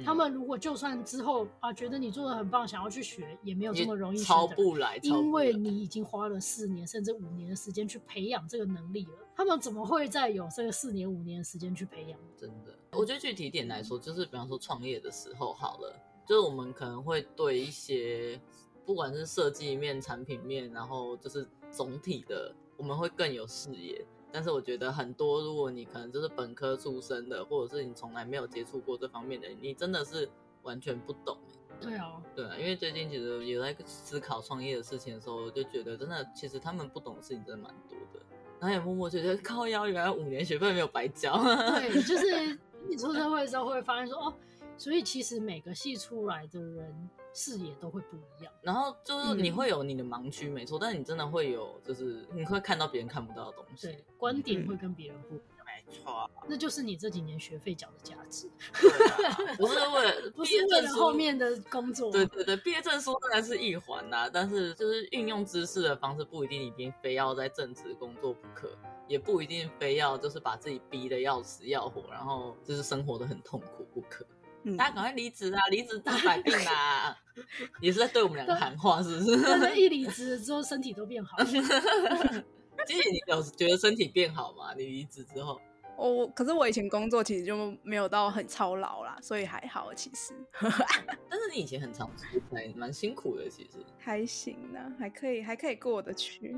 [0.04, 9.12] 他们如果就算之后啊觉得你做的很棒，想要去学，也没有这么容易学，超不来，因为你已经花了四年甚至五年的时间去培养这个能力了。
[9.34, 12.18] 他们怎么会再有这个四年五年的时间去培养？
[12.36, 15.94] 真的，我觉得具体点来说，就是比方说创业的时候好了，
[16.26, 18.40] 就是我们可能会对一些
[18.84, 24.04] 不管是设计面、产品面，然后就是总体的，我们会更有视野。
[24.32, 30.28] 但是我觉得很多，如果你可能就是本科出身的，或者是你从来没有接触过这方面的，你真的是
[30.62, 31.36] 完全不懂。
[31.80, 38.20] 对啊，对啊，因为最近其实也在思考创业的事情的时候，我就觉得真的，其实他们不懂的事情真的蛮多的。
[38.60, 41.36] 然后也默默觉得靠腰，原来五年学费没有白交。
[41.42, 42.58] 对， 就是
[42.88, 44.34] 你出社会的时候会发现说哦，
[44.76, 47.10] 所以其实每个系出来的人。
[47.34, 55.46] 视野都会不一样，然后就是你会有你的盲区，没错，嗯、但是你真的会有，就是你会看到别人看不到的东西，对，观点会跟别人不一样。
[55.64, 62.12] 没错，那就是你这几年学费缴的价值，啊、 不是为了不是为了后面的工作。
[62.12, 68.70] 对对对，毕业证书当然是一环呐，但是就是运用知识的方式不一定一定非要在正职工作不可，
[69.08, 74.26] 也不一定非要就是把自己逼得要死要活，然后就是生活的很痛苦不可。
[74.64, 75.60] 嗯、大家赶快离职啊！
[75.70, 77.16] 离职大百病啊！
[77.80, 79.42] 也是在对我们两个喊话，是不是？
[79.42, 81.44] 但是一离职之后，身体都变好了。
[82.86, 84.74] 其实你有觉得身体变好吗？
[84.76, 85.60] 你离职之后，
[85.96, 90.34] 我可是我以前工作其实就没有到很操劳啦，所以还好其实。
[90.60, 93.78] 但是你以前很常出差，蛮辛苦的，其实。
[93.98, 96.56] 还行啊，还可以，还可以过得去。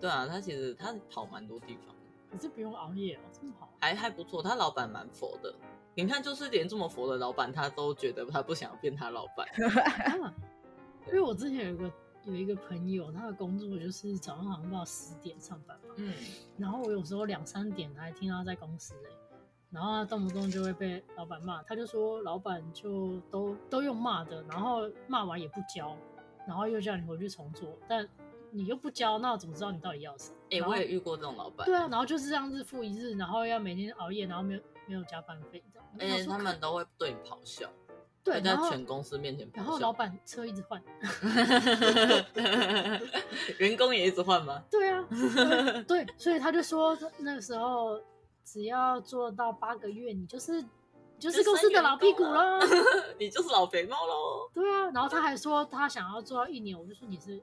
[0.00, 1.94] 对啊，他其实他跑蛮多地方，
[2.30, 3.72] 可是不用熬夜哦，这么好。
[3.80, 5.54] 还还不错，他老板蛮佛的。
[5.94, 9.46] 你看，就是连这么佛的老板，他都觉得他不想变他老板。
[11.08, 11.92] 因为我之前有一个
[12.24, 16.12] 有一个朋友，他的工作就是早上好像到十点上班嘛，嗯，
[16.56, 18.94] 然后我有时候两三点还听到他在公司，
[19.70, 25.96] 然后他动不动就会被老板骂，他就说老板就都都用骂的，然后骂完也不交，
[26.46, 28.06] 然后又叫你回去重做，但
[28.50, 30.36] 你又不交，那我怎么知道你到底要什么？
[30.50, 31.66] 哎、欸，我也遇过这种老板。
[31.66, 35.62] 对啊，然后就是这样日复一日，然后要每天熬夜，然后没有没有加班费。
[35.98, 37.68] 而且他们都会对你咆哮，
[38.24, 39.62] 对，在全公司面前咆哮。
[39.62, 40.82] 然后老板车一直换，
[43.58, 44.62] 员工也一直换吗？
[44.70, 45.04] 对啊
[45.86, 48.00] 对，对，所以他就说那个时候
[48.44, 50.62] 只要做到八个月，你就是
[51.18, 52.58] 就是公司的老屁股了，
[53.18, 54.50] 你就是老肥猫喽。
[54.52, 57.40] 对啊，然后他还说他想要做到一年，我就说你是。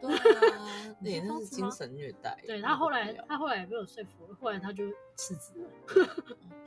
[0.00, 2.36] 对啊， 那也是精神虐待。
[2.46, 4.84] 对，他后来，他后来也被我说服了，后来他就
[5.16, 6.16] 辞职了。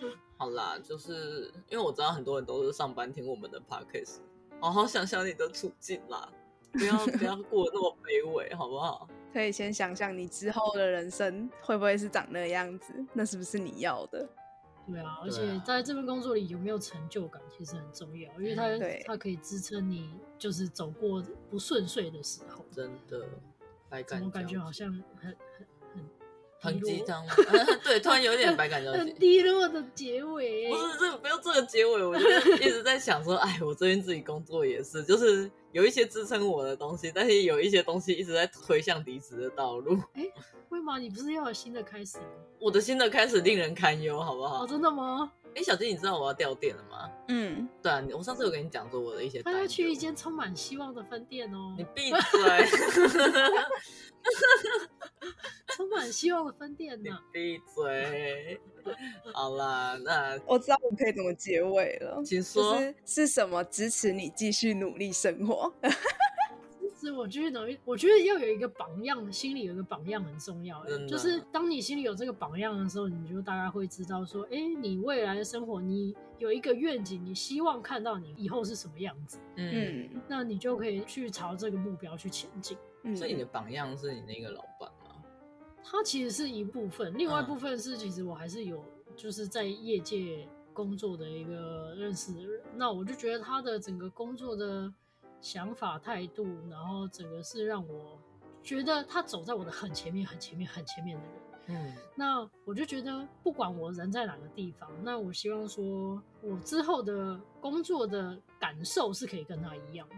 [0.37, 4.17] 好啦，就是因为我知道很多人都是上班听我们的 podcast，
[4.59, 6.27] 好好想想你的处境啦，
[6.73, 9.07] 不要不要 过得那么卑微，好不好？
[9.31, 14.27] 可以先想想你之后的人生会不会是长那个样子，那是不是你要的？
[14.87, 18.63] 对啊，而且在这份工作里有没有成就感其实很重要，因为它
[19.05, 22.65] 它可以支撑你，就是走过不顺遂的时候。
[22.71, 23.25] 真的，
[23.89, 24.25] 百感交集。
[24.25, 25.67] 我感觉好像很很
[26.61, 27.25] 很很鸡汤。
[27.83, 28.99] 对，突然有点百感交集。
[28.99, 30.69] 很低落的结尾。
[30.69, 39.99] 不是这，不要这个结尾，我就一直在想说，哎，我最近自己工作也是，就是有一些支撑我的东西，但是有一些东西一直在推向离职的道路。
[40.13, 40.23] 哎，
[40.69, 40.99] 为嘛？
[40.99, 42.23] 你不是要有新的开始吗？
[42.59, 44.63] 我的新的开始令人堪忧，好不好？
[44.63, 45.31] 哦，真的吗？
[45.53, 47.09] 哎，小金，你知道我要掉店了吗？
[47.27, 49.41] 嗯，对啊，我上次有跟你讲过我的一些。
[49.43, 51.75] 他要去一间充满希望的分店哦。
[51.77, 52.65] 你闭嘴！
[55.75, 57.09] 充满希望的分店呢？
[57.31, 58.59] 闭嘴！
[59.33, 62.21] 好啦，那我知道我可以怎么结尾了。
[62.25, 65.73] 请说，就是是什么支持你继续努力生活？
[67.01, 70.85] 是我觉得，我觉得要有一个榜样，心里有一个榜样很重要。
[71.07, 79.39] 就是当你心里有这个榜样的时候，你就大概会知道说，哎，你未来的生活，你有一个愿景，你希望看到你以后是什么样子。
[79.55, 82.77] 嗯，那你就可以去朝这个目标去前进。
[83.01, 85.15] 嗯，所以你的榜样是你那个老板吗？
[85.83, 88.85] 他其实是一部分，另外一部分是其实我还是有
[89.15, 92.61] 就是在业界工作的一个认识的人。
[92.75, 94.93] 那我就觉得他的整个工作的。
[95.41, 98.17] 想法、态度，然后整个是让我
[98.63, 101.33] 觉得他走在我的很前面、很前面、很前面的人。
[101.67, 110.15] 嗯，那我就觉得，不管我人在哪个地方，那我希望说我之后的工作的感受是可以跟他一样的。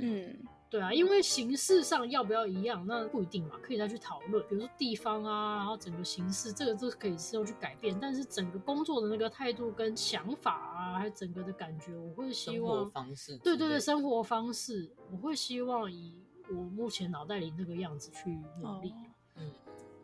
[0.00, 0.38] 嗯。
[0.72, 4.42] 对啊，因为形式上要不要一样，那不一定嘛，可以再去讨论。
[4.48, 7.94] 比如说地方啊，然后整个形式，这个都是可以之后去改变。
[8.00, 18.30] 但是整个工作的那个态度跟想法啊，还有整个的感觉，我会希望生活方式，对对对，生活方式，我会希望以我目前脑袋里那个样子去
[18.62, 18.92] 努力。
[18.92, 19.04] 哦、
[19.36, 19.52] 嗯，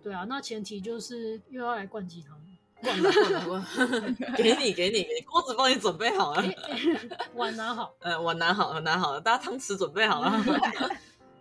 [0.02, 2.38] 对啊，那前提就是又要来灌鸡汤。
[2.80, 3.10] 灌了
[3.46, 3.66] 灌了，
[4.36, 6.42] 给你给你，锅子帮你准备好了，
[7.34, 10.32] 碗拿好，嗯，碗拿好了拿好了，大家汤匙准备好了，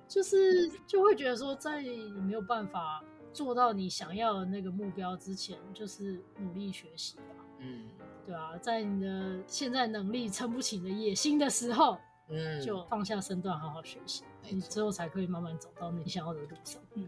[0.08, 7.86] 就是就会觉得说，在你没有办法做到你想要的那个目标之前，就是努力学习吧，嗯，
[8.26, 11.98] 对啊，在你的现在能力撑不起你的野心的时候，
[12.30, 17.08] 嗯，就放下身段好好学习，你之后才可以慢慢走到你想要的路上，嗯。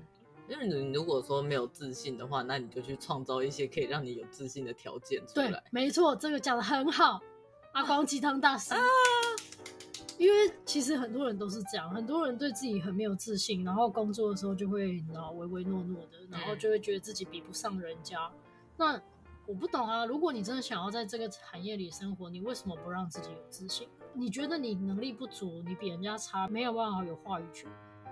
[0.50, 5.52] 因为你如果说没有自信的话，那你就去创造一些可以让你有自信的条件出来。
[5.52, 7.22] 对，没错，这个讲的很好，
[7.74, 8.74] 阿光鸡汤大师。
[8.74, 8.82] 啊、
[10.18, 18.20] 因为其实很多人都是这样，很多人对自己很没有自信，然后工作的时候就会你知道唯唯诺诺的，然后就会觉得自己比不上人家。
[18.20, 18.40] 嗯、
[18.78, 19.02] 那
[19.46, 23.88] 我不懂啊，如果你真的想要在这个产业里生活，你为什么不让自己有自信？
[24.14, 27.70] 你觉得你能力不足，你比人家差，没有办法有话语权。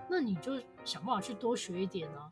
[0.08, 2.30] 那你就想办法去多学一点啊，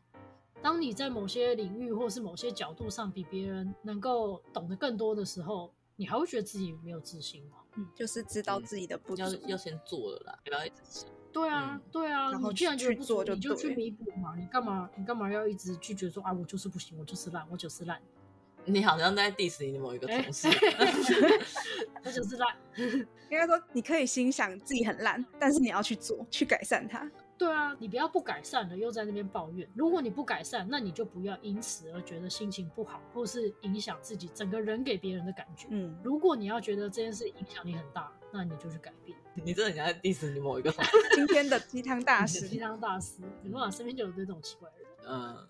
[0.61, 7.57] 当你在某些领域或是某些角度上比别人能够懂得更多的时候，你还会觉得自己没有自信吗？
[7.75, 14.35] 嗯，就是知道自己的不足，要要先做了啦，不要一直对啊，嗯、对啊，然后你既然觉得不足，就你就去弥补嘛。
[14.35, 14.89] 你干嘛？
[14.95, 16.33] 你干嘛要一直拒绝说啊？
[16.33, 18.01] 我就是不行，我就是烂，我就是烂。
[18.65, 20.47] 你好像在 diss 你的某一个同事
[22.03, 22.57] 我就是烂。
[23.29, 27.09] 应该说，你可以心想自己很烂，但是你要去做，去改善它。
[27.37, 29.69] 对啊，你不要不改善了，又在那边抱怨。
[29.75, 35.67] 如果你不改善，那你就不要因此而觉得心情不好，或是影响自己整个人给别人的感觉。
[35.69, 39.17] 嗯，如果你要觉得这件事影响力很大，那你就去改变。
[39.45, 40.73] 你真的想在 diss 你某一个？
[41.13, 44.87] 今天的鸡汤大师，鸡汤大师，你办法身边就有这种奇怪的人。
[45.07, 45.47] 嗯。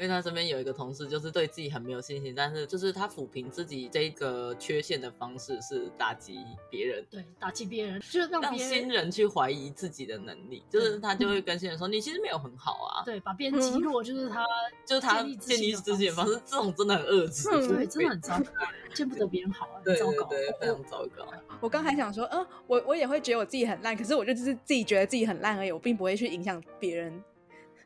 [0.00, 6.38] 因为他身边有一个同事，就是对自己很没有信心，但是就是他抚平自己这个缺陷的方式是打击
[6.70, 14.42] 别人，对，打击别人，就是让，让新人去怀疑自己的能力，就是他就会跟新人说：“你其实没有很好啊。”对，把别人击落，就是他，
[14.86, 18.44] 就是他建立自己的方式，这种真的很恶质，对，真的很糟糕，
[18.94, 21.30] 见不得别人好啊，很，糟糕，对，非常糟糕。
[21.60, 27.22] 我刚还想说，嗯，我我也会觉得我自己很烂，可是我就只是自己觉得自己很烂而已，我并不会去影响别人。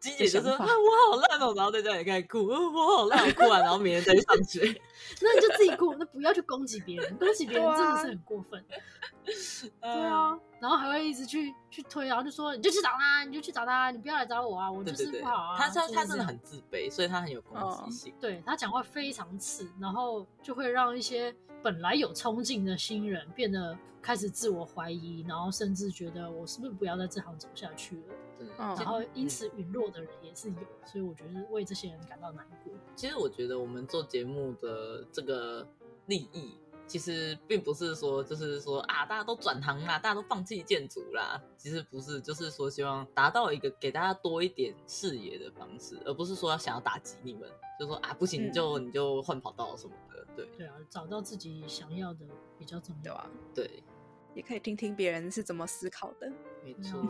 [0.05, 4.61] 鸡姐就说：“啊，我好烂哦！”然后在这里开始哭，我好烂，我哭完，然后明天再去上学。
[5.23, 8.63] 那你就自己哭，那不要去攻击别人，攻击别人真的是很过分。
[9.81, 14.71] 对啊，然后还会一直去去推，然后就说：“你就去找他，你就去找他，你不要来找我啊！
[14.71, 18.15] 我就是不好啊。”他他他真的很自卑，所以他很有攻击性。
[18.21, 28.03] 对，他讲话非常刺，然后就会让一些本来有冲劲的新人变得开始自我怀疑，然后甚至觉得我是不是不要在这行走下去了。
[28.59, 32.73] 然后因此陨落的人也是有，所以我觉得为这些人感到难过。
[32.95, 35.67] 其实我觉得我们做节目的这个
[36.07, 36.57] 利益，
[36.87, 41.41] 其实并不是说就是说啊，大家都转行啦，大家都放弃建筑啦。
[41.57, 50.27] 其实不是，就是说希望达到一个给大家多一点视野的方式，而不是说要想要打击你们，就说啊不行，你就、嗯、你就换跑道什么的。
[50.37, 52.27] 对对啊，找到自己想要的
[52.59, 53.31] 比较重要啊。
[53.55, 53.83] 对，
[54.35, 56.31] 也可以听听别人是怎么思考的。
[56.63, 57.01] 没错。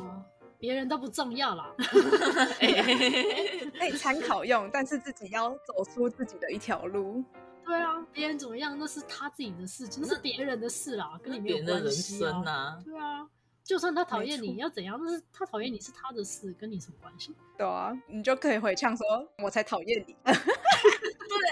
[0.55, 1.71] 嗯别人都不重要啦，
[3.79, 7.23] 可以参考用，但是自己要走出自己的一条路。
[7.67, 11.69] 对啊，别人怎么样那是他自己的事情，那是别人的事啦，跟你没有关系啊。
[11.69, 12.79] 别人的人生啊。
[12.85, 13.27] 对啊，
[13.65, 14.99] 就算他讨厌你，要怎样？
[15.03, 17.35] 那是他讨厌你是他的事，跟你什么关系？
[17.59, 19.07] 对啊，你就可以回呛说
[19.43, 20.15] ：“我才讨厌你。”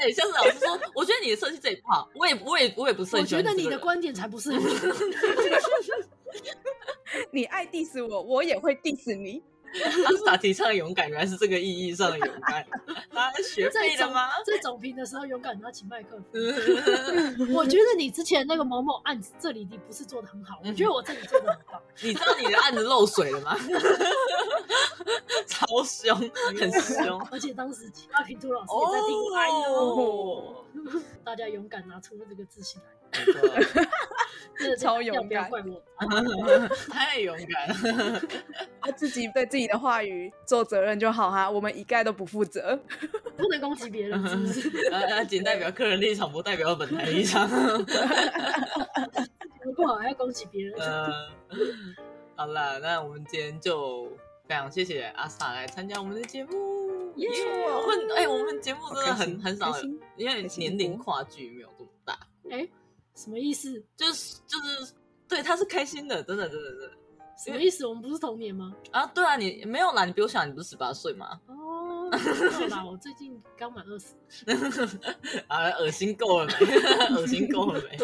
[0.03, 4.51] 对，像是老师说：“我觉得你的设计这一块，我也，我也，我也不是很喜欢。”我觉得你的观点才不是。
[7.31, 9.43] 你爱 diss 我，我也会 diss 你。
[10.05, 12.67] 阿斯塔提倡勇敢，原来是这个意义上的勇敢。
[13.09, 14.29] 他学会了吗？
[14.45, 16.43] 在总评的时候，勇敢拿起麦克风。
[17.55, 20.61] 我觉得你之前那个某某案子，这里你不是做的很好。
[20.63, 21.81] 我觉得我这里做的很棒。
[22.03, 23.57] 你知道你的案子漏水了吗？
[25.49, 26.15] 超凶，
[26.61, 27.19] 很凶。
[27.31, 29.17] 而且当时其他评图老师也在听。
[29.35, 30.67] 哎呦，
[31.25, 33.63] 大家勇敢拿出了这个自信来。
[34.77, 35.51] 超勇敢，
[36.91, 38.23] 太勇敢了。
[38.81, 42.79] 他自己对自己的话语做责任就好哈，我们一概都不负责，
[43.37, 44.89] 不能攻击别人，是不是？
[44.91, 47.49] 呃，仅代表个人立场，不代表本台立场。
[49.75, 50.75] 不好还要攻击别人。
[50.79, 51.31] 呃，
[52.37, 54.07] 好了，那我们今天就
[54.47, 57.13] 非常谢谢阿 sa 来参加我们的节目。
[57.17, 59.73] 耶，我们哎，我们节目真的很很少，
[60.17, 62.19] 因为年龄跨距没有这么大。
[62.51, 62.69] 哎。
[63.15, 63.83] 什么意思？
[63.97, 64.93] 就是就是，
[65.29, 66.91] 对，他是开心的，真的真的真的。
[67.45, 67.87] 什么意思？
[67.87, 68.75] 我们不是同年吗？
[68.93, 71.41] 啊，对啊，你没有啦，你比我小，你不是十八岁吗？
[71.47, 74.15] 哦，没有啦，我最近刚满二十。
[75.49, 76.53] 啊，恶心够了没？
[77.17, 77.99] 恶心够了没？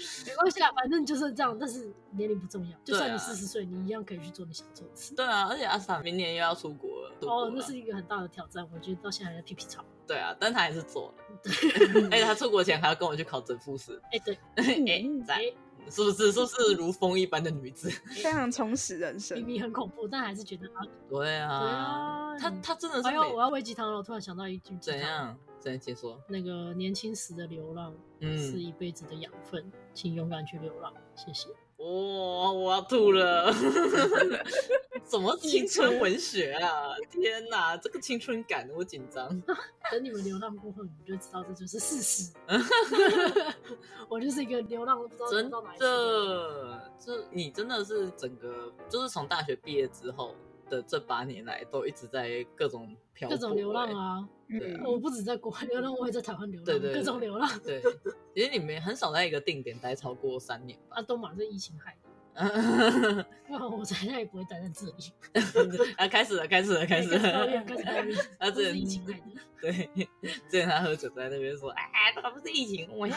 [0.26, 1.56] 没关系啊，反正就是这样。
[1.58, 5.14] 但是年龄不重要，就算你四十岁，你一样可以去做你想做的事。
[5.14, 7.12] 对啊，而且阿 sa 明年又要出国了。
[7.22, 9.84] 哦，那是一个很大的挑战，我觉得到现在还在皮皮草。
[10.06, 12.08] 对啊，但他还是做了。
[12.10, 14.00] 哎、欸，他出国前还要跟我去考整复师。
[14.04, 15.42] 哎、欸，对， 哎、欸，在，
[15.90, 16.32] 是不是？
[16.32, 17.88] 是不是如风一般的女子？
[18.08, 19.36] 非常充实人生。
[19.38, 20.82] 明明很恐怖，但还是觉得啊。
[21.08, 21.60] 对啊。
[21.60, 22.38] 对啊。
[22.38, 23.08] 他他真的是。
[23.08, 23.98] 哎呦，我要喂鸡汤了。
[23.98, 24.76] 我突然想到一句。
[24.80, 25.36] 怎样？
[25.60, 26.18] 怎样解说？
[26.26, 30.92] 那个年轻时的流浪，嗯，是一辈子的养分，请勇敢去流浪。
[31.14, 31.48] 谢谢。
[31.76, 33.50] 哇、哦，我要吐了！
[35.08, 36.94] 什么青春文学啊？
[37.10, 39.28] 天哪，这个青春感我紧张。
[39.90, 42.32] 等你们流浪过后，你们就知道这就是事实。
[44.10, 45.78] 我就是一个流浪，不知道到哪里。
[46.98, 50.34] 这你真的是整个，就是从大学毕业之后
[50.70, 54.26] 的这八年来，都一直在各种漂、欸，各种流浪啊。
[54.48, 57.50] 对啊，我不止在国外流浪，我也在台湾流浪，对对对，各种流浪。
[57.62, 57.82] 对，
[58.34, 60.96] 其实你们很少在一个定点待超过三年吧？
[60.96, 62.08] 啊，都嘛是疫情害的。
[63.50, 65.12] 哇，我在那也不会待在这里。
[65.98, 67.18] 啊，开始了，开始了，开始了。
[67.18, 67.66] 开始抱怨，
[68.38, 69.40] 他之前疫情来的。
[69.60, 69.90] 对，
[70.22, 71.82] 之前他喝酒在那边说，哎，
[72.14, 73.14] 他不是疫情，我呀。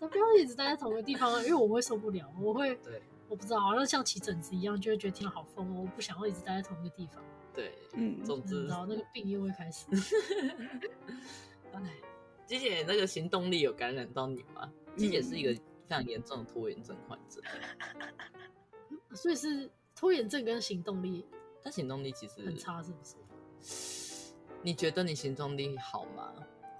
[0.00, 3.00] 不要一直待在同一个地方，因为我会受不了，我会，对，
[3.32, 7.24] 我不知道，好像像起疹子一样，就会觉得天好疯，我不想要一直待在同一个地方。
[7.54, 9.86] 对，嗯，总之，然后那个病又会开始。
[11.72, 11.80] 哎，
[12.46, 14.70] 鸡姐那个行动力有感染到你吗？
[14.96, 17.40] 鸡姐是一个非常严重的拖延症患者，
[19.16, 21.24] 所以是拖延症跟行动力，
[21.62, 24.34] 但行动力其实很差，是不是？
[24.60, 26.34] 你觉得你行动力好吗？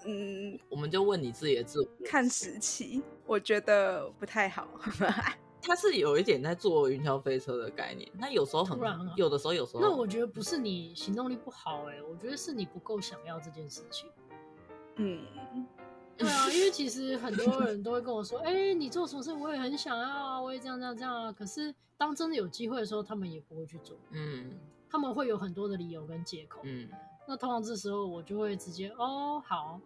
[0.05, 4.69] 嗯，我们就问你自己的自我，看时期，我觉得不太好。
[5.63, 8.79] 他是有一点在做云霄飞车的概念，那有时候很，
[9.17, 9.81] 有的时候有时候。
[9.81, 14.11] 那我觉得不是你行动力不好，欸，哎，我觉得是你不够想要这件事情。
[14.97, 15.25] 嗯，
[16.19, 21.33] 对啊，因为其实很多人都会跟我说，哎、欸，你做什么事我也很想要啊，我也这样这样这样啊。
[21.33, 23.97] 可是当真的有机会的时候，他们也不会去做。
[24.11, 24.51] 嗯，
[24.91, 26.61] 他们会有很多的理由跟借口。
[26.65, 26.89] 嗯，
[27.27, 29.81] 那通常这时候我就会直接，哦，好。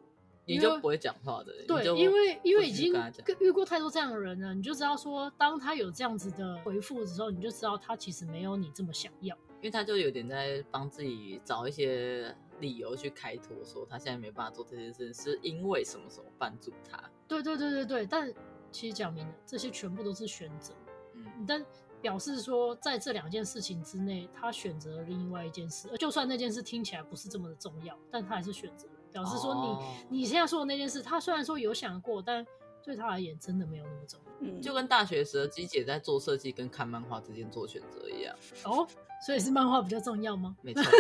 [0.47, 2.94] 你就不会讲话的，对，因为因为已经
[3.40, 17.02] 遇过太多这样的人了，你就知道说，当他有这样子的回复的时候，你就知道他其实没有你这么想要，因为他就有点在帮自己找一些理由去开脱，说他现在没办法做这件事，是因为什么什么绊住他。
[17.27, 18.32] 对对对对对，但
[18.70, 20.73] 其实讲明了，这些全部都是选择，
[21.14, 21.64] 嗯，但
[22.01, 28.86] 表示说在这两件事情之内，他选择了另外一件事，就算那件事听起来不是这么的重要，但他还是选择。
[29.16, 29.82] 表示说你、oh.
[30.10, 32.47] 你现在说的那件事，他虽然说有想过，但
[32.84, 34.32] 对他而言真的没有那么重要。
[34.40, 38.36] 嗯，就跟大学时的鸡姐在做设计跟看漫画之间做选择一样。
[38.64, 38.86] 哦，oh,
[39.24, 40.55] 所以是漫画比较重要吗？
[40.60, 40.84] 没错。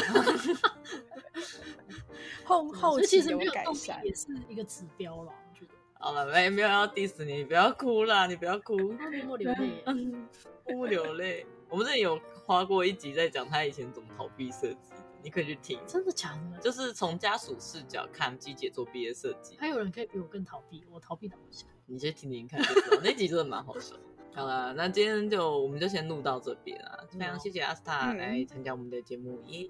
[2.46, 5.30] 后后期有改善，也是一个指标了。
[5.30, 5.72] 我觉得。
[6.00, 8.78] 好了，没没有要 diss 你，你不要哭啦，你不要哭。
[8.78, 9.84] 默默流泪，
[10.68, 11.44] 默默流泪。
[11.68, 14.94] 我们这里有花过一集在讲他以前怎么逃避设计。
[15.26, 16.60] 你可以去听，真的假的？
[16.60, 19.56] 就是从家属视角看鸡姐做毕业设计。
[19.58, 21.66] 还有人可以比我更逃避，我逃避的好笑。
[21.86, 23.96] 你先听听看就知道，那集真的蛮好笑。
[24.36, 27.00] 好了，那今天就我们就先录到这边啊。
[27.10, 29.68] 非常谢谢阿斯塔来参加我们的节目，耶！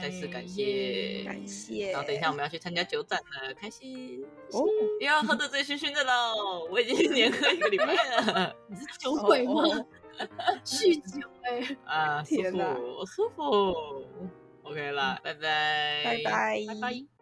[0.00, 1.92] 再次感谢，感谢。
[1.92, 4.64] 然后等一下我们要去参加酒展了，开心哦！
[4.98, 7.84] 又要喝得醉醺醺的喽，我已经连喝一个礼拜
[8.22, 8.56] 了。
[8.66, 9.62] 你是酒鬼吗？
[10.64, 11.76] 酗酒哎！
[11.84, 14.06] 啊，舒服，舒服。
[14.66, 17.15] OK 啦，拜拜，拜拜，拜拜。